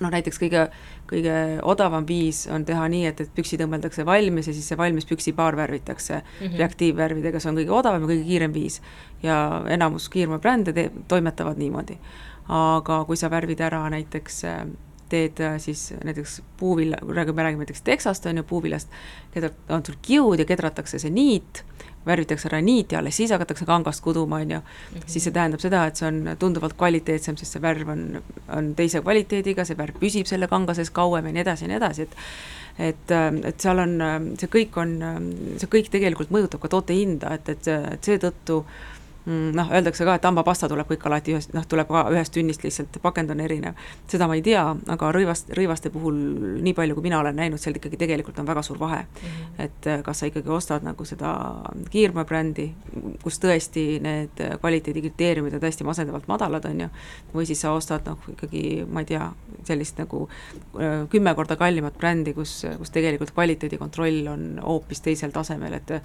[0.00, 0.64] noh, näiteks kõige,
[1.10, 1.34] kõige
[1.66, 5.56] odavam viis on teha nii, et, et püksi tõmmeldakse valmis ja siis see valmis püksipaar
[5.56, 6.58] värvitakse mm -hmm.
[6.58, 8.82] reaktiivvärvidega, see on kõige odavam ja kõige kiirem viis.
[9.22, 11.98] ja enamus kiirmebrände te-, toimetavad niimoodi.
[12.48, 14.44] aga kui sa värvid ära näiteks
[15.08, 18.88] teed siis näiteks puuvilla, kui me räägime näiteks teksast, on ju, puuvillast,
[19.30, 21.64] keda on sul kiud ja kedratakse see niit
[22.08, 25.06] värvitakse ära niit ja alles siis hakatakse kangast kuduma, on ju, mhm.
[25.06, 28.04] siis see tähendab seda, et see on tunduvalt kvaliteetsem, sest see värv on,
[28.56, 31.82] on teise kvaliteediga, see värv püsib selle kanga sees kauem ja nii edasi ja nii
[31.82, 32.22] edasi, et
[32.78, 33.96] et, et seal on,
[34.38, 34.92] see kõik on,
[35.58, 38.97] see kõik tegelikult mõjutab ka toote hinda, et, et, et seetõttu Mm,
[39.28, 42.98] noh, öeldakse ka, et hambapasta tuleb kõik alati ühest, noh, tuleb ka ühest tünnist lihtsalt,
[43.02, 43.76] pakend on erinev.
[44.08, 44.62] seda ma ei tea,
[44.94, 46.16] aga rõivast, rõivaste puhul,
[46.64, 49.28] nii palju, kui mina olen näinud, seal ikkagi tegelikult on väga suur vahe mm.
[49.28, 49.64] -hmm.
[49.64, 51.34] et äh, kas sa ikkagi ostad nagu seda
[51.90, 52.68] kiirmabrändi,
[53.22, 56.88] kus tõesti need kvaliteedikriteeriumid on tõesti masendavalt madalad, on ju,
[57.34, 59.30] või siis sa ostad noh, ikkagi ma ei tea,
[59.64, 60.28] sellist nagu
[60.80, 66.00] äh, kümme korda kallimat brändi, kus, kus tegelikult kvaliteedikontroll on hoopis teisel tasemel, et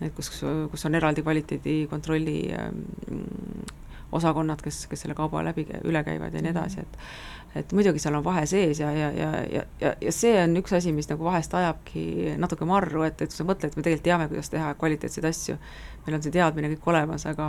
[0.00, 0.30] et kus,
[0.72, 2.59] kus on eraldi kvaliteedikontrolli ähm,
[4.12, 7.04] osakonnad, kes, kes selle kauba läbi, üle käivad ja nii edasi, et
[7.54, 10.74] et muidugi seal on vahe sees ja, ja, ja, ja, ja, ja see on üks
[10.76, 14.52] asi, mis nagu vahest ajabki natuke marru, et, et sa mõtled, me tegelikult teame, kuidas
[14.52, 15.56] teha kvaliteetseid asju,
[16.04, 17.48] meil on see teadmine kõik olemas, aga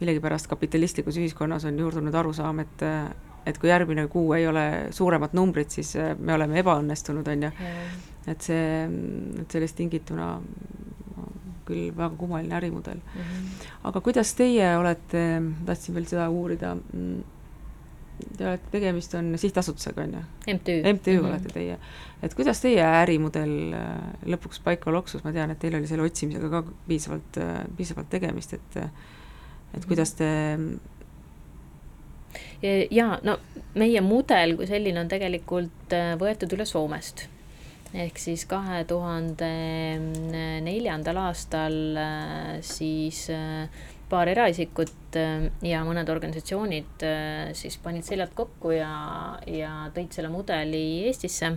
[0.00, 2.86] millegipärast kapitalistlikus ühiskonnas on juurdunud arusaam, et
[3.42, 7.50] et kui järgmine kuu ei ole suuremat numbrit, siis me oleme ebaõnnestunud, on ju.
[8.30, 8.66] et see,
[9.42, 10.36] et sellest tingituna
[11.68, 13.20] küll väga kummaline ärimudel mm.
[13.20, 13.68] -hmm.
[13.90, 15.24] aga kuidas teie olete,
[15.66, 16.76] tahtsin veel seda uurida,
[18.36, 20.22] te olete, tegemist on sihtasutusega, on ju?
[20.54, 20.82] MTÜ.
[20.92, 21.28] MTÜ mm -hmm.
[21.28, 21.78] olete teie.
[22.22, 26.50] et kuidas teie ärimudel äh, lõpuks paika loksus, ma tean, et teil oli selle otsimisega
[26.50, 28.76] ka piisavalt, äh, piisavalt tegemist, et
[29.74, 30.28] et kuidas te
[32.90, 33.38] jaa, no
[33.74, 37.26] meie mudel kui selline on tegelikult äh, võetud üle Soomest
[37.92, 39.48] ehk siis kahe tuhande
[40.64, 43.68] neljandal aastal äh, siis äh,
[44.08, 47.06] paar eraisikut äh, ja mõned organisatsioonid
[47.58, 48.92] siis panid seljad kokku ja,
[49.46, 51.52] ja tõid selle mudeli Eestisse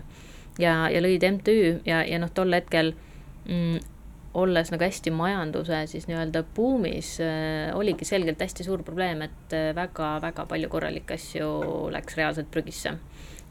[0.60, 2.92] ja, ja lõid MTÜ ja, ja noh, tol hetkel
[3.48, 3.80] mm,
[4.36, 10.44] olles nagu hästi majanduse siis nii-öelda buumis äh,, oligi selgelt hästi suur probleem, et väga-väga
[10.52, 11.48] palju korralikke asju
[11.96, 12.98] läks reaalselt prügisse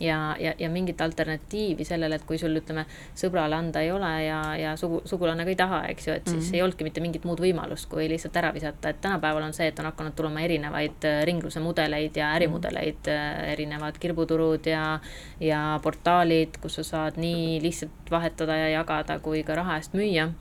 [0.00, 2.84] ja, ja, ja mingit alternatiivi sellele, et kui sul ütleme,
[3.18, 6.36] sõbrale anda ei ole ja, ja sugu, sugulane ka ei taha, eks ju, et siis
[6.36, 6.56] mm -hmm.
[6.56, 9.78] ei olnudki mitte mingit muud võimalust, kui lihtsalt ära visata, et tänapäeval on see, et
[9.78, 13.52] on hakanud tulema erinevaid äh, ringluse mudeleid ja ärimudeleid mm, -hmm.
[13.52, 15.00] erinevad kirbuturud ja,
[15.40, 20.32] ja portaalid, kus sa saad nii lihtsalt vahetada ja jagada kui ka raha eest müüa.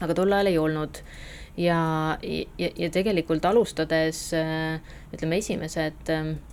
[0.00, 0.98] aga tol ajal ei olnud
[1.56, 2.18] ja,
[2.58, 4.80] ja, ja tegelikult alustades äh,
[5.12, 6.51] ütleme, esimesed ähm, Äh,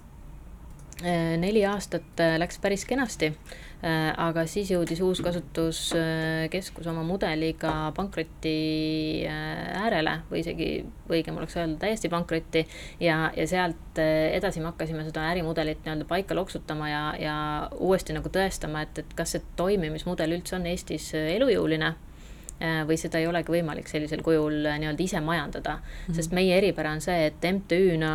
[1.02, 3.30] neli aastat äh, läks päris kenasti,
[3.84, 10.70] äh, aga siis jõudis uus kasutuskeskus oma mudeliga pankroti äärele või isegi
[11.10, 12.66] õigem oleks öelda täiesti pankrotti.
[13.00, 17.38] ja, ja sealt edasi me hakkasime seda ärimudelit nii-öelda paika loksutama ja, ja
[17.80, 21.96] uuesti nagu tõestama, et, et kas see toimimismudel üldse on Eestis elujõuline
[22.60, 25.92] või seda ei olegi võimalik sellisel kujul nii-öelda ise majandada mm.
[26.08, 26.16] -hmm.
[26.18, 28.14] sest meie eripära on see, et MTÜ-na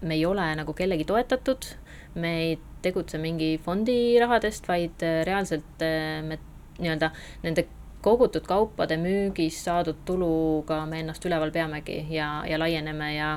[0.00, 1.66] me ei ole nagu kellegi toetatud,
[2.14, 5.82] me ei tegutse mingi fondi rahadest, vaid reaalselt
[6.28, 6.38] me
[6.78, 7.10] nii-öelda
[7.42, 7.66] nende
[8.04, 13.28] kogutud kaupade müügist saadud tuluga me ennast üleval peamegi ja, ja laieneme ja,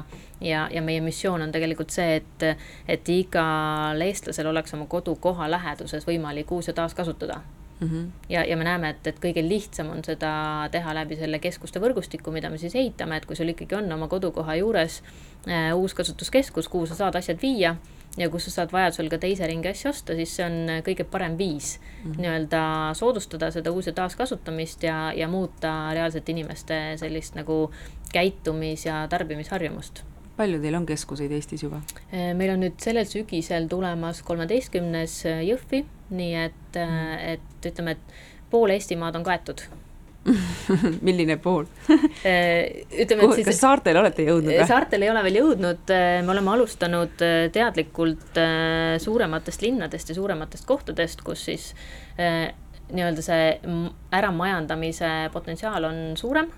[0.43, 2.47] ja, ja meie missioon on tegelikult see, et,
[2.87, 7.39] et igal eestlasel oleks oma kodukoha läheduses võimalik uus ja taaskasutada
[7.79, 8.11] Mm -hmm.
[8.29, 12.31] ja, ja me näeme, et, et kõige lihtsam on seda teha läbi selle keskuste võrgustiku,
[12.31, 15.03] mida me siis ehitame, et kui sul ikkagi on oma kodukoha juures
[15.47, 17.75] äh, uus kasutuskeskus, kuhu sa saad asjad viia
[18.17, 21.37] ja kus sa saad vajadusel ka teise ringi asju osta, siis see on kõige parem
[21.37, 22.21] viis mm -hmm.
[22.21, 22.61] nii-öelda
[22.93, 27.71] soodustada seda uus ja taaskasutamist ja, ja muuta reaalselt inimeste sellist nagu
[28.13, 30.03] käitumis- ja tarbimisharjumust
[30.37, 31.81] palju teil on keskuseid Eestis juba?
[32.11, 35.83] Äh, meil on nüüd sellel sügisel tulemas kolmeteistkümnes äh, Jõhvi,
[36.13, 38.15] nii et mm., et ütleme, et
[38.51, 39.65] pool Eestimaad on kaetud
[41.07, 43.47] milline pool ütleme, et siis.
[43.47, 44.67] kas saartele olete jõudnud või?
[44.67, 45.93] saartele ei ole veel jõudnud,
[46.27, 47.23] me oleme alustanud
[47.55, 48.39] teadlikult
[49.03, 51.69] suurematest linnadest ja suurematest kohtadest, kus siis
[52.17, 53.47] nii-öelda see
[54.19, 56.51] äramajandamise potentsiaal on suurem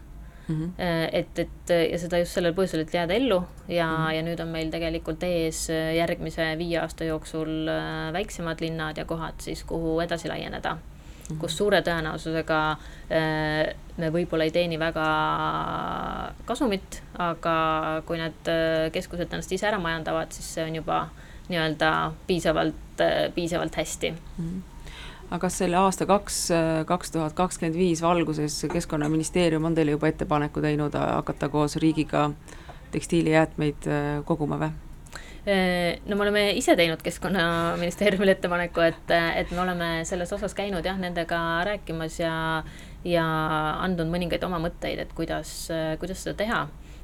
[0.50, 0.56] mm.
[0.56, 1.10] -hmm.
[1.12, 4.14] et, et ja seda just sellel põhjusel, et jääda ellu ja mm, -hmm.
[4.16, 9.06] ja nüüd on meil tegelikult ees äh, järgmise viie aasta jooksul äh, väiksemad linnad ja
[9.06, 10.78] kohad siis, kuhu edasi laieneda
[11.38, 12.60] kus suure tõenäosusega
[13.14, 15.06] äh, me võib-olla ei teeni väga
[16.50, 21.04] kasumit, aga kui need äh, keskused ennast ise ära majandavad, siis see on juba
[21.50, 21.91] nii-öelda
[22.28, 23.04] piisavalt,
[23.36, 24.50] piisavalt hästi mm.
[24.50, 24.79] -hmm
[25.30, 26.38] aga kas selle aasta kaks,
[26.90, 32.32] kaks tuhat kakskümmend viis valguses Keskkonnaministeerium on teile juba ettepaneku teinud hakata koos riigiga
[32.92, 33.90] tekstiilijäätmeid
[34.26, 34.72] koguma või?
[36.06, 40.98] no me oleme ise teinud Keskkonnaministeeriumile ettepaneku, et, et me oleme selles osas käinud jah,
[41.00, 42.34] nendega rääkimas ja,
[43.08, 43.26] ja
[43.86, 45.54] andnud mõningaid oma mõtteid, et kuidas,
[46.02, 46.60] kuidas seda teha.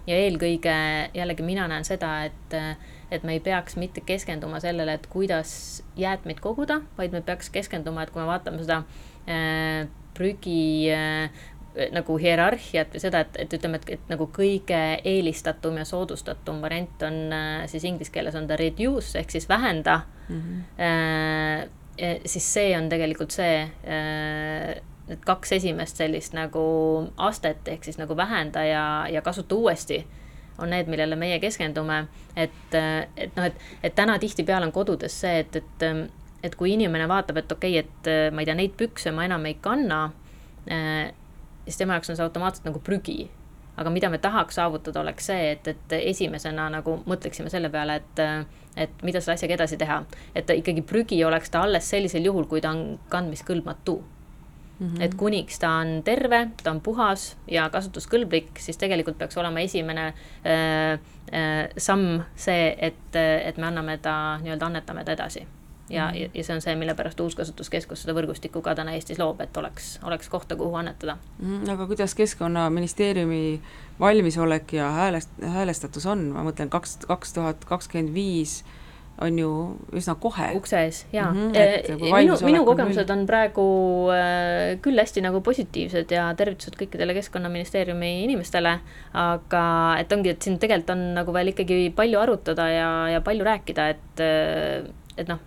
[0.07, 0.75] ja eelkõige
[1.13, 2.59] jällegi mina näen seda, et,
[3.11, 8.03] et me ei peaks mitte keskenduma sellele, et kuidas jäätmeid koguda, vaid me peaks keskenduma,
[8.03, 8.81] et kui me vaatame seda
[9.29, 9.85] äh,
[10.15, 11.29] prügi äh,
[11.91, 17.03] nagu hierarhiat või seda, et, et ütleme, et, et nagu kõige eelistatum ja soodustatum variant
[17.07, 20.41] on äh, siis inglise keeles on ta reduce ehk siis vähenda mm.
[20.41, 20.61] -hmm.
[20.85, 26.61] Äh, siis see on tegelikult see äh,, need kaks esimest sellist nagu
[27.17, 30.07] astet ehk siis nagu vähenda ja, ja kasuta uuesti
[30.57, 35.41] on need, millele meie keskendume, et, et noh, et, et täna tihtipeale on kodudes see,
[35.43, 35.85] et, et,
[36.43, 39.45] et kui inimene vaatab, et okei okay,, et ma ei tea, neid pükse ma enam
[39.49, 40.05] ei kanna
[40.71, 41.13] äh,,
[41.65, 43.29] siis tema jaoks on see automaatselt nagu prügi.
[43.77, 48.21] aga mida me tahaks saavutada, oleks see, et, et esimesena nagu mõtleksime selle peale, et,
[48.79, 50.03] et mida selle asjaga edasi teha.
[50.35, 53.97] et ikkagi prügi oleks ta alles sellisel juhul, kui ta on kandmiskõlbmatu
[54.79, 55.01] Mm -hmm.
[55.01, 60.07] et kuniks ta on terve, ta on puhas ja kasutuskõlblik, siis tegelikult peaks olema esimene
[60.07, 60.91] äh,
[61.33, 63.15] äh, samm see, et,
[63.45, 65.47] et me anname ta, nii-öelda annetame ta edasi
[65.89, 66.29] ja mm, -hmm.
[66.33, 69.99] ja see on see, mille pärast Uuskasutuskeskus seda võrgustikku ka täna Eestis loob, et oleks,
[70.03, 71.63] oleks kohta, kuhu annetada mm.
[71.63, 71.71] -hmm.
[71.71, 73.61] aga kuidas Keskkonnaministeeriumi
[73.99, 78.65] valmisolek ja häälest, häälestatus on, ma mõtlen kaks, kaks tuhat kakskümmend viis
[79.21, 79.49] on ju
[79.95, 80.49] üsna kohe.
[80.57, 81.51] ukse ees, jaa mm.
[81.51, 83.67] -hmm, minu, minu kogemused on praegu
[84.11, 88.79] äh, küll hästi nagu positiivsed ja tervitused kõikidele Keskkonnaministeeriumi inimestele,
[89.13, 89.65] aga
[89.99, 93.87] et ongi, et siin tegelikult on nagu veel ikkagi palju arutada ja, ja palju rääkida,
[93.95, 95.39] et äh, et noh,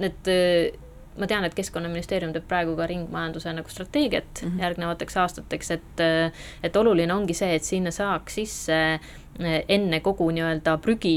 [0.00, 0.32] need
[1.18, 4.62] ma tean, et Keskkonnaministeerium teeb praegu ka ringmajanduse nagu strateegiat mm -hmm.
[4.62, 6.00] järgnevateks aastateks, et,
[6.62, 8.80] et oluline ongi see, et sinna saaks sisse
[9.42, 11.14] enne kogu nii-öelda prügi,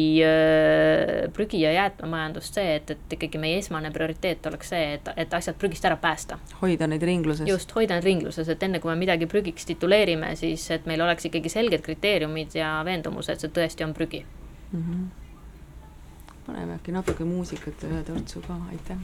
[1.35, 5.59] prügi ja jäätmemajandust see, et, et ikkagi meie esmane prioriteet oleks see, et, et asjad
[5.61, 6.39] prügist ära päästa.
[6.61, 7.49] hoida neid ringluses.
[7.49, 11.29] just, hoida neid ringluses, et enne kui me midagi prügiks tituleerime, siis et meil oleks
[11.29, 14.81] ikkagi selged kriteeriumid ja veendumus, et see tõesti on prügi mm.
[14.81, 15.07] -hmm
[16.47, 18.99] paneme äkki natuke muusikat ühe tortsu ka, aitäh.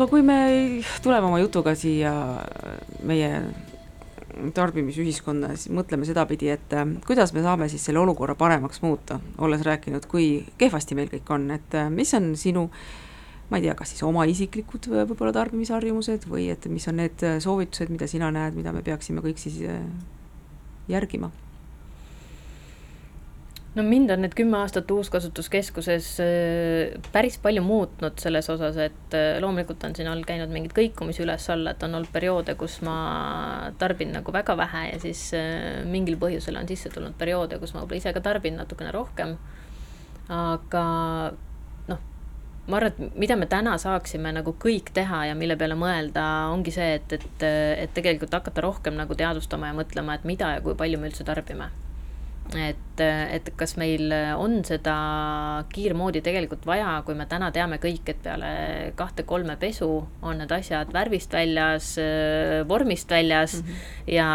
[0.00, 2.10] Aga kui me tuleme oma jutuga siia
[3.04, 3.34] meie
[4.56, 9.60] tarbimisühiskonna, siis mõtleme sedapidi, et äh, kuidas me saame siis selle olukorra paremaks muuta, olles
[9.66, 12.64] rääkinud, kui kehvasti meil kõik on, et äh, mis on sinu
[13.50, 17.26] ma ei tea, kas siis oma isiklikud äh, võib-olla tarbimisharjumused või et mis on need
[17.44, 19.60] soovitused, mida sina näed, mida me peaksime kõik siis
[20.88, 21.28] järgima
[23.74, 29.38] no mind on need kümme aastat Uuskasutuskeskuses äh, päris palju muutnud selles osas, et äh,
[29.42, 32.96] loomulikult on siin all käinud mingeid kõikumisi üles-alla, et on olnud perioode, kus ma
[33.78, 37.84] tarbin nagu väga vähe ja siis äh, mingil põhjusel on sisse tulnud perioode, kus ma
[37.84, 39.36] võib-olla ise ka tarbin natukene rohkem.
[40.30, 40.82] aga
[41.90, 42.00] noh,
[42.66, 46.74] ma arvan, et mida me täna saaksime nagu kõik teha ja mille peale mõelda, ongi
[46.74, 47.46] see, et, et,
[47.86, 51.26] et tegelikult hakata rohkem nagu teadvustama ja mõtlema, et mida ja kui palju me üldse
[51.26, 51.70] tarbime
[52.58, 54.94] et, et kas meil on seda
[55.72, 58.50] kiirmoodi tegelikult vaja, kui me täna teame kõik, et peale
[58.98, 59.88] kahte-kolme pesu
[60.22, 61.92] on need asjad värvist väljas,
[62.68, 63.68] vormist väljas mm.
[63.68, 64.12] -hmm.
[64.14, 64.28] ja,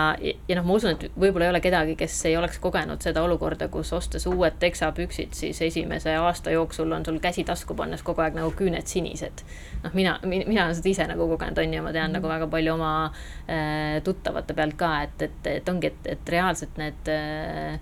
[0.48, 3.68] ja noh, ma usun, et võib-olla ei ole kedagi, kes ei oleks kogenud seda olukorda,
[3.68, 8.36] kus ostes uued teksapüksid, siis esimese aasta jooksul on sul käsi tasku pannes kogu aeg
[8.36, 9.46] nagu küüned sinised.
[9.84, 12.20] noh, mina, mina olen seda ise nagu kogenud, on ju, ma tean mm -hmm.
[12.20, 13.12] nagu väga palju oma
[13.50, 17.80] äh, tuttavate pealt ka, et, et, et ongi, et, et reaalselt need äh,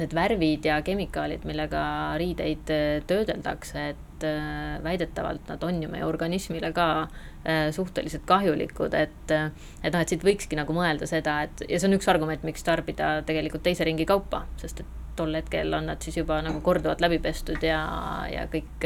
[0.00, 1.82] need värvid ja kemikaalid, millega
[2.20, 8.94] riideid äh, töödeldakse, et äh, väidetavalt nad on ju meie organismile ka äh, suhteliselt kahjulikud,
[8.94, 12.44] et, et noh, et siit võikski nagu mõelda seda, et ja see on üks argument,
[12.46, 16.60] miks tarbida tegelikult teise ringi kaupa, sest et tol hetkel on nad siis juba nagu
[16.60, 17.80] korduvalt läbi pestud ja,
[18.28, 18.84] ja kõik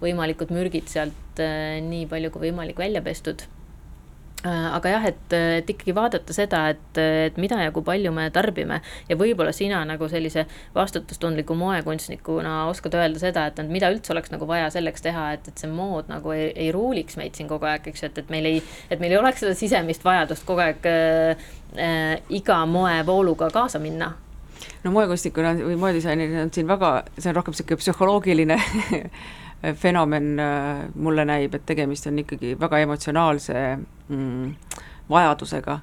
[0.00, 1.42] võimalikud mürgid sealt
[1.84, 3.44] nii palju kui võimalik välja pestud
[4.46, 8.80] aga jah, et, et ikkagi vaadata seda, et, et mida ja kui palju me tarbime.
[9.08, 10.44] Ja võib-olla sina nagu sellise
[10.76, 15.50] vastutustundliku moekunstnikuna oskad öelda seda, et, et mida üldse oleks nagu vaja selleks teha, et,
[15.50, 18.30] et see mood nagu ei, ei ruuliks meid siin kogu aeg, eks ju, et, et
[18.30, 23.50] meil ei, et meil ei oleks seda sisemist vajadust kogu aeg äh, äh, iga moevooluga
[23.54, 24.14] kaasa minna.
[24.84, 28.58] No moekunstnikuna või moedisainerina on siin väga, see on rohkem niisugune psühholoogiline
[29.74, 33.54] fenomen äh, mulle näib, et tegemist on ikkagi väga emotsionaalse
[34.08, 34.52] mm,
[35.10, 35.78] vajadusega,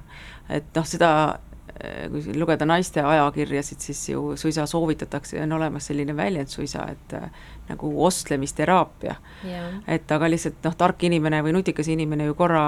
[0.56, 6.16] et noh, seda äh, kui lugeda naiste ajakirjasid, siis ju suisa soovitatakse, on olemas selline
[6.16, 7.28] väljend suisa, et äh,
[7.68, 9.76] nagu ostlemisteraapia yeah..
[9.86, 12.64] et aga lihtsalt noh, tark inimene või nutikas inimene ju korra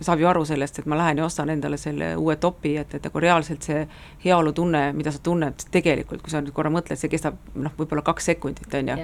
[0.00, 3.04] saab ju aru sellest, et ma lähen ja ostan endale selle uue topi, et, et
[3.06, 3.82] nagu reaalselt see
[4.24, 8.28] heaolutunne, mida sa tunned tegelikult, kui sa nüüd korra mõtled, see kestab noh, võib-olla kaks
[8.32, 8.96] sekundit, on ju.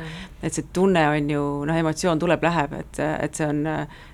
[0.42, 3.62] et see tunne on ju, noh, emotsioon tuleb, läheb, et, et see on,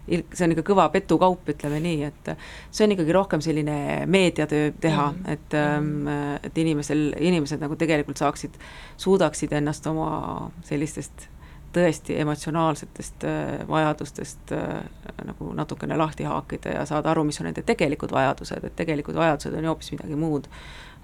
[0.07, 2.31] see on ikka kõva petukaup, ütleme nii, et
[2.70, 5.33] see on ikkagi rohkem selline meediatöö teha mm, -hmm.
[5.33, 8.55] et mm., et inimesel, inimesed nagu tegelikult saaksid,
[8.97, 11.26] suudaksid ennast oma sellistest
[11.72, 14.82] tõesti emotsionaalsetest äh, vajadustest äh,
[15.24, 19.54] nagu natukene lahti haakida ja saada aru, mis on nende tegelikud vajadused, et tegelikud vajadused
[19.54, 20.48] on ju hoopis midagi muud.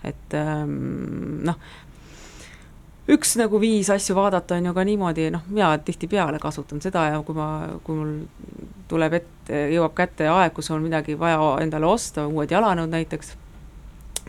[0.04, 1.60] et ähm, noh,
[3.08, 7.22] üks nagu viis asju vaadata on ju ka niimoodi, noh, mina tihtipeale kasutan seda ja
[7.22, 7.48] kui ma,
[7.84, 8.12] kui mul
[8.88, 13.36] tuleb ette, jõuab kätte aeg, kus on midagi vaja endale osta, uued jalanõud näiteks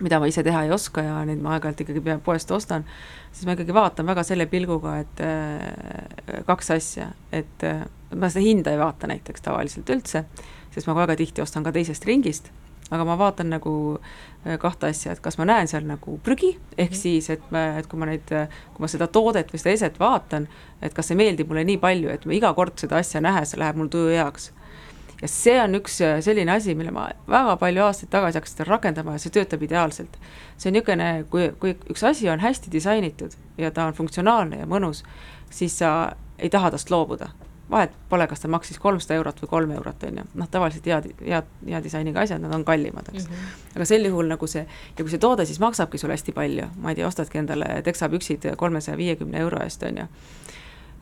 [0.02, 2.84] mida ma ise teha ei oska ja neid ma aeg-ajalt ikkagi poest ostan,
[3.32, 7.86] siis ma ikkagi vaatan väga selle pilguga, et äh, kaks asja, et äh,
[8.16, 10.26] ma seda hinda ei vaata näiteks tavaliselt üldse,
[10.76, 12.52] sest ma väga tihti ostan ka teisest ringist,
[12.92, 16.92] aga ma vaatan nagu äh, kahte asja, et kas ma näen seal nagu prügi, ehk
[16.92, 17.02] -hmm.
[17.06, 20.48] siis, et ma, et kui ma neid, kui ma seda toodet või seda eset vaatan,
[20.82, 23.80] et kas see meeldib mulle nii palju, et ma iga kord seda asja nähes läheb
[23.80, 24.52] mul tuju heaks
[25.22, 29.16] ja see on üks äh, selline asi, mille ma väga palju aastaid tagasi hakkasin rakendama
[29.16, 30.20] ja see töötab ideaalselt.
[30.58, 34.70] see on niisugune, kui, kui üks asi on hästi disainitud ja ta on funktsionaalne ja
[34.70, 35.04] mõnus,
[35.50, 37.30] siis sa ei taha tast loobuda.
[37.70, 41.00] vahet pole, kas ta maksis kolmsada eurot või kolm eurot, on ju, noh, tavaliselt hea,
[41.26, 43.34] hea, hea disainiga asjad, nad on kallimad, eks mm.
[43.34, 43.72] -hmm.
[43.76, 46.94] aga sel juhul nagu see, ja kui see toode siis maksabki sulle hästi palju, ma
[46.94, 50.06] ei tea, ostadki endale teksapüksid kolmesaja viiekümne euro eest, on ju,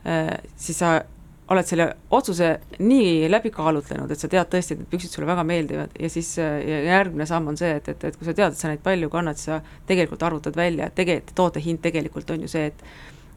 [0.08, 1.02] äh, siis sa
[1.52, 5.44] oled selle otsuse nii läbi kaalutlenud, et sa tead tõesti, et need püksid sulle väga
[5.48, 8.60] meeldivad ja siis ja järgmine samm on see, et, et, et kui sa tead, et
[8.60, 12.46] sa neid palju kannad, siis sa tegelikult arvutad välja, et tegelikult toote hind tegelikult on
[12.48, 12.86] ju see, et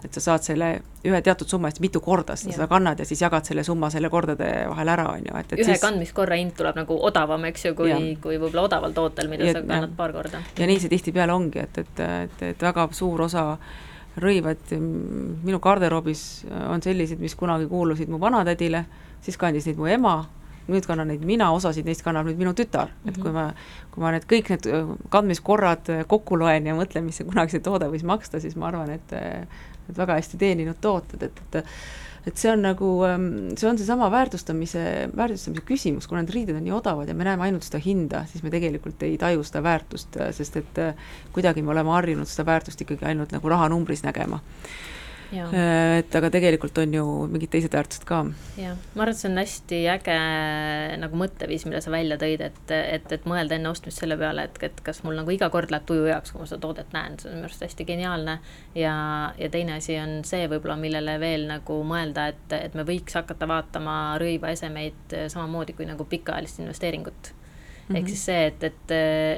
[0.04, 0.66] et sa saad selle
[1.08, 4.10] ühe teatud summa eest mitu korda seda, seda kannad ja siis jagad selle summa selle
[4.12, 5.82] kordade vahel ära, on ju, et, et ühe siis...
[5.82, 9.64] kandmiskorra hind tuleb nagu odavam, eks ju, kui, kui võib-olla odaval tootel, mida ja, sa
[9.64, 9.96] kannad ja.
[9.98, 10.44] paar korda.
[10.60, 15.60] ja nii see tihtipeale ongi, et, et, et, et väga suur osa äh, rõivad minu
[15.62, 18.84] garderoobis on sellised, mis kunagi kuulusid mu vanatädile,
[19.24, 20.16] siis kandis neid mu ema,
[20.66, 22.90] nüüd kannan neid mina, osasid neist kannab nüüd minu tütar.
[23.02, 23.44] Mm, et kui ma,
[23.92, 24.66] kui ma need kõik need
[25.12, 28.90] kandmiskorrad kokku loen ja mõtlen, mis see kunagi see toode võis maksta, siis ma arvan,
[28.96, 29.14] et,
[29.86, 31.62] et väga hästi teeninud tooted, et, et
[32.26, 34.82] et see on nagu, ähm, see on seesama väärtustamise,
[35.16, 38.42] väärtustamise küsimus, kuna need riided on nii odavad ja me näeme ainult seda hinda, siis
[38.42, 40.82] me tegelikult ei taju seda väärtust, sest et
[41.36, 44.42] kuidagi me oleme harjunud seda väärtust ikkagi ainult nagu rahanumbris nägema.
[44.42, 44.95] Äh,
[45.34, 48.20] et aga tegelikult on ju mingid teised väärtused ka.
[48.60, 50.18] jah, ma arvan, et see on hästi äge
[51.02, 54.60] nagu mõtteviis, mille sa välja tõid, et, et, et mõelda enne ostmist selle peale, et,
[54.68, 57.30] et kas mul nagu iga kord läheb tuju heaks, kui ma seda toodet näen, see
[57.30, 58.38] on minu arust hästi geniaalne.
[58.78, 58.96] ja,
[59.38, 63.48] ja teine asi on see võib-olla, millele veel nagu mõelda, et, et me võiks hakata
[63.50, 67.34] vaatama rõivaesemeid samamoodi kui nagu pikaajalist investeeringut
[67.86, 67.98] Mm -hmm.
[67.98, 68.92] ehk siis see, et, et,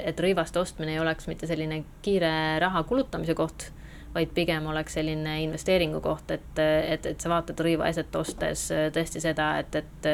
[0.04, 3.72] et rõivaste ostmine ei oleks mitte selline kiire raha kulutamise koht,
[4.14, 9.58] vaid pigem oleks selline investeeringu koht, et, et, et sa vaatad rõivaeset ostes tõesti seda,
[9.62, 10.08] et, et,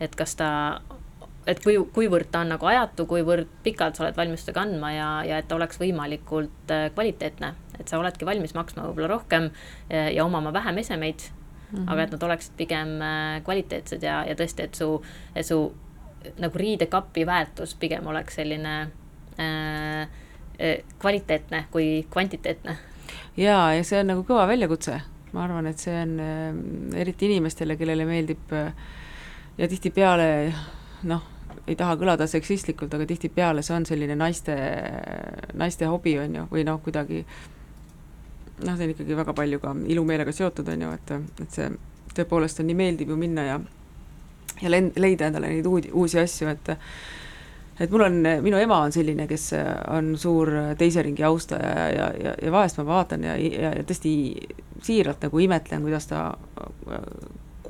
[0.00, 0.50] et kas ta
[1.48, 5.08] et kui, kuivõrd ta on nagu ajatu, kuivõrd pikalt sa oled valmis seda kandma ja,
[5.26, 7.54] ja et ta oleks võimalikult äh, kvaliteetne.
[7.80, 9.50] et sa oledki valmis maksma võib-olla rohkem
[9.88, 11.92] ja, omama vähem esemeid mm, -hmm.
[11.92, 15.02] aga et nad oleksid pigem äh, kvaliteetsed ja, ja tõesti, et su,
[15.42, 15.72] su
[16.38, 18.90] nagu riidekapi väärtus pigem oleks selline
[19.40, 20.08] äh,
[20.60, 22.76] äh kvaliteetne kui kvantiteetne
[23.36, 25.00] jaa, ja see on nagu kõva väljakutse,
[25.34, 26.48] ma arvan, et see on äh,
[27.02, 28.72] eriti inimestele, kellele meeldib äh,
[29.58, 30.28] ja tihtipeale
[31.10, 31.26] noh,
[31.66, 34.56] ei taha kõlada seksistlikult, aga tihtipeale see on selline naiste,
[35.58, 37.24] naiste hobi, on ju, või noh, kuidagi
[38.64, 41.70] noh, see on ikkagi väga palju ka ilumeelega seotud, on ju, et, et see
[42.16, 43.60] tõepoolest on nii meeldiv ju minna ja
[44.60, 46.74] ja lend-, leida endale neid uudi, uusi asju, et
[47.80, 49.50] et mul on, minu ema on selline, kes
[49.88, 53.84] on suur teise ringi austaja ja, ja, ja, ja vahest ma vaatan ja, ja, ja
[53.88, 54.12] tõesti
[54.84, 56.24] siiralt nagu imetlen, kuidas ta,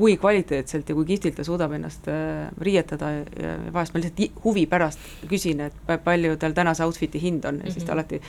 [0.00, 4.64] kui kvaliteetselt ja kui kihvtilt ta suudab ennast äh, riietada ja vahest ma lihtsalt huvi
[4.70, 7.72] pärast küsin, et palju tal tänase outfit'i hind on ja mm -hmm.
[7.72, 7.98] siis ta mhm.
[7.98, 8.20] alati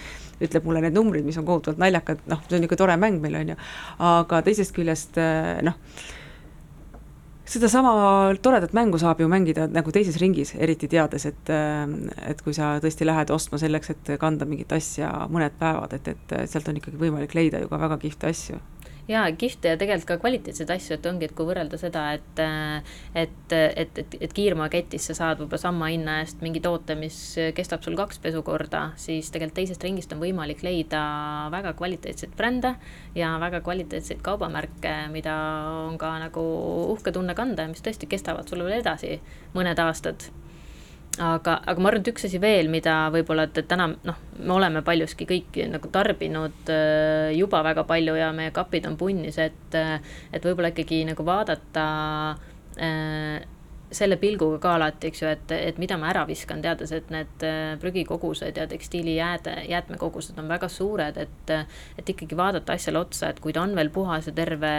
[0.42, 3.36] ütleb mulle need numbrid, mis on kohutavalt naljakad, noh, see on niisugune tore mäng meil,
[3.36, 3.56] on ju,
[4.00, 5.74] aga teisest küljest äh, noh,
[7.46, 7.94] sedasama
[8.42, 13.08] toredat mängu saab ju mängida nagu teises ringis, eriti teades, et et kui sa tõesti
[13.08, 17.36] lähed ostma selleks, et kanda mingit asja mõned päevad, et, et sealt on ikkagi võimalik
[17.36, 18.62] leida ju ka väga kihvte asju
[19.10, 23.54] jaa, kihvte ja tegelikult ka kvaliteetseid asju, et ongi, et kui võrrelda seda, et et,
[23.56, 27.18] et, et, et kiirmoeketis sa saad võib-olla sama hinna eest mingi toote, mis
[27.58, 31.02] kestab sul kaks pesukorda, siis tegelikult teisest ringist on võimalik leida
[31.54, 32.76] väga kvaliteetseid brände
[33.18, 35.36] ja väga kvaliteetseid kaubamärke, mida
[35.88, 36.46] on ka nagu
[36.94, 39.20] uhke tunne kanda ja mis tõesti kestavad sulle veel edasi
[39.56, 40.30] mõned aastad
[41.20, 44.54] aga, aga ma arvan, et üks asi veel, mida võib-olla, et, et täna noh, me
[44.56, 49.76] oleme paljuski kõik nagu tarbinud äh, juba väga palju ja meie kapid on punnis, et,
[49.76, 49.98] äh,
[50.32, 51.88] et võib-olla ikkagi nagu vaadata
[52.80, 53.42] äh,
[53.92, 57.44] selle pilguga ka alati, eks ju, et, et mida ma ära viskan, teades, et need
[57.46, 61.54] äh, prügikogused ja tekstiilijääde, jäätmekogused on väga suured, et,
[62.00, 64.72] et ikkagi vaadata asjale otsa, et kui ta on veel puhas ja terve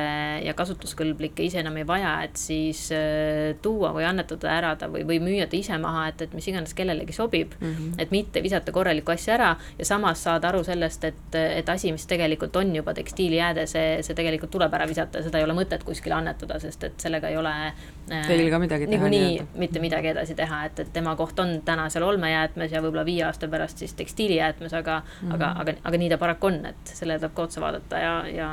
[0.47, 4.89] ja kasutuskõlblik ja ise enam ei vaja, et siis äh, tuua või annetada ära ta
[4.93, 7.69] või, või müüa ta ise maha, et, et mis iganes kellelegi sobib mm.
[7.69, 8.01] -hmm.
[8.03, 12.07] et mitte visata korralikku asja ära ja samas saada aru sellest, et, et asi, mis
[12.09, 15.85] tegelikult on juba tekstiilijääde, see, see tegelikult tuleb ära visata ja seda ei ole mõtet
[15.85, 20.13] kuskile annetada, sest et sellega ei ole äh, Teil ka midagi teha niikuinii mitte midagi
[20.13, 23.83] edasi teha, et, et tema koht on täna seal olmejäätmes ja võib-olla viie aasta pärast
[23.83, 25.35] siis tekstiilijäätmes, aga mm, -hmm.
[25.35, 28.51] aga, aga, aga nii ta paraku on, et sellele tuleb ka otsa vaadata ja, ja.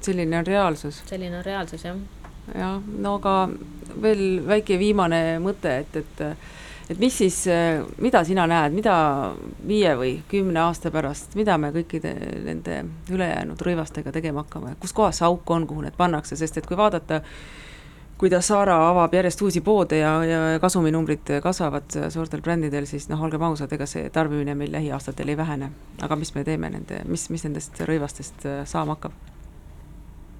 [0.00, 1.02] selline on reaalsus.
[1.06, 1.96] selline on reaalsus, jah.
[2.54, 3.48] jah, no aga
[4.02, 6.26] veel väike viimane mõte, et, et
[6.90, 7.44] et mis siis,
[8.02, 8.94] mida sina näed, mida
[9.66, 12.12] viie või kümne aasta pärast, mida me kõikide
[12.44, 12.80] nende
[13.12, 16.76] ülejäänud rõivastega tegema hakkame, kus kohas see auk on, kuhu need pannakse, sest et kui
[16.76, 17.22] vaadata
[18.18, 23.42] kuidas Zara avab järjest uusi poode ja, ja kasuminumbrid kasvavad suurtel brändidel, siis noh, olgem
[23.42, 25.70] ausad, ega see tarbimine meil lähiaastatel ei vähene.
[26.02, 29.14] aga mis me teeme nende, mis, mis nendest rõivastest äh, saama hakkab?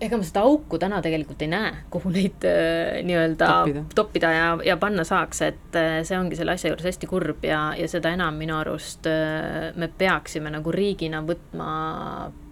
[0.05, 3.85] ega ma seda auku täna tegelikult ei näe, kuhu neid äh, nii-öelda toppida.
[3.95, 7.67] toppida ja, ja panna saaks, et äh, see ongi selle asja juures hästi kurb ja,
[7.79, 11.69] ja seda enam minu arust äh, me peaksime nagu riigina võtma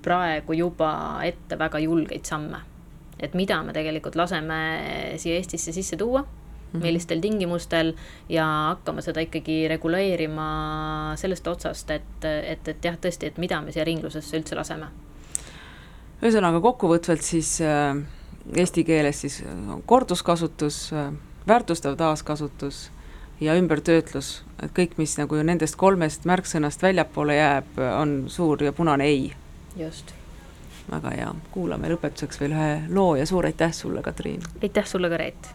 [0.02, 0.92] praegu juba
[1.26, 2.62] ette väga julgeid samme
[3.22, 4.58] et mida me tegelikult laseme
[5.16, 6.26] siia Eestisse sisse tuua mm,
[6.72, 6.82] -hmm.
[6.82, 7.94] millistel tingimustel
[8.28, 13.72] ja hakkama seda ikkagi reguleerima sellest otsast, et, et, et jah, tõesti, et mida me
[13.72, 14.86] siia ringlusesse üldse laseme.
[16.22, 17.96] ühesõnaga kokkuvõtvalt siis äh,
[18.56, 19.44] eesti keeles siis
[19.86, 21.12] korduskasutus äh,,
[21.48, 22.90] väärtustav taaskasutus
[23.40, 29.04] ja ümbertöötlus, et kõik, mis nagu nendest kolmest märksõnast väljapoole jääb, on suur ja punane
[29.04, 29.32] ei.
[29.76, 30.21] just
[30.91, 34.43] väga hea, kuulame lõpetuseks veel ühe loo ja suur aitäh sulle, Katriin!
[34.62, 35.53] aitäh sulle ka, Reet!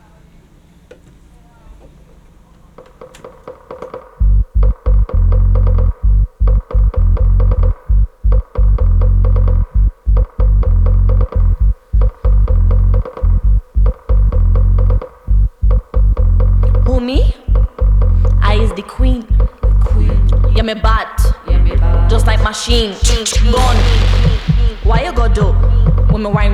[22.48, 23.07] machine.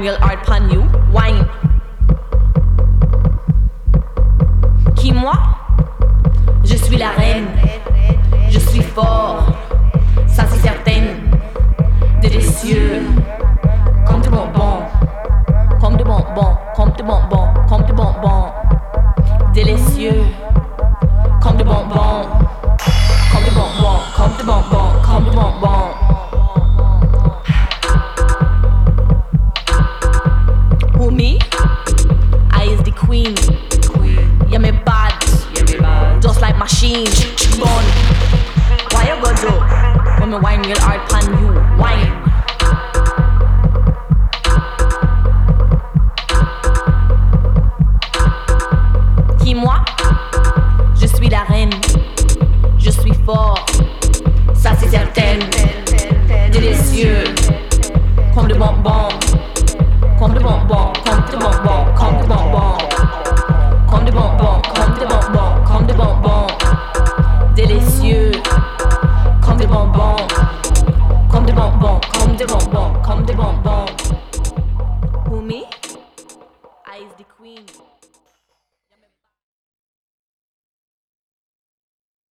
[0.04, 0.73] Real hard pan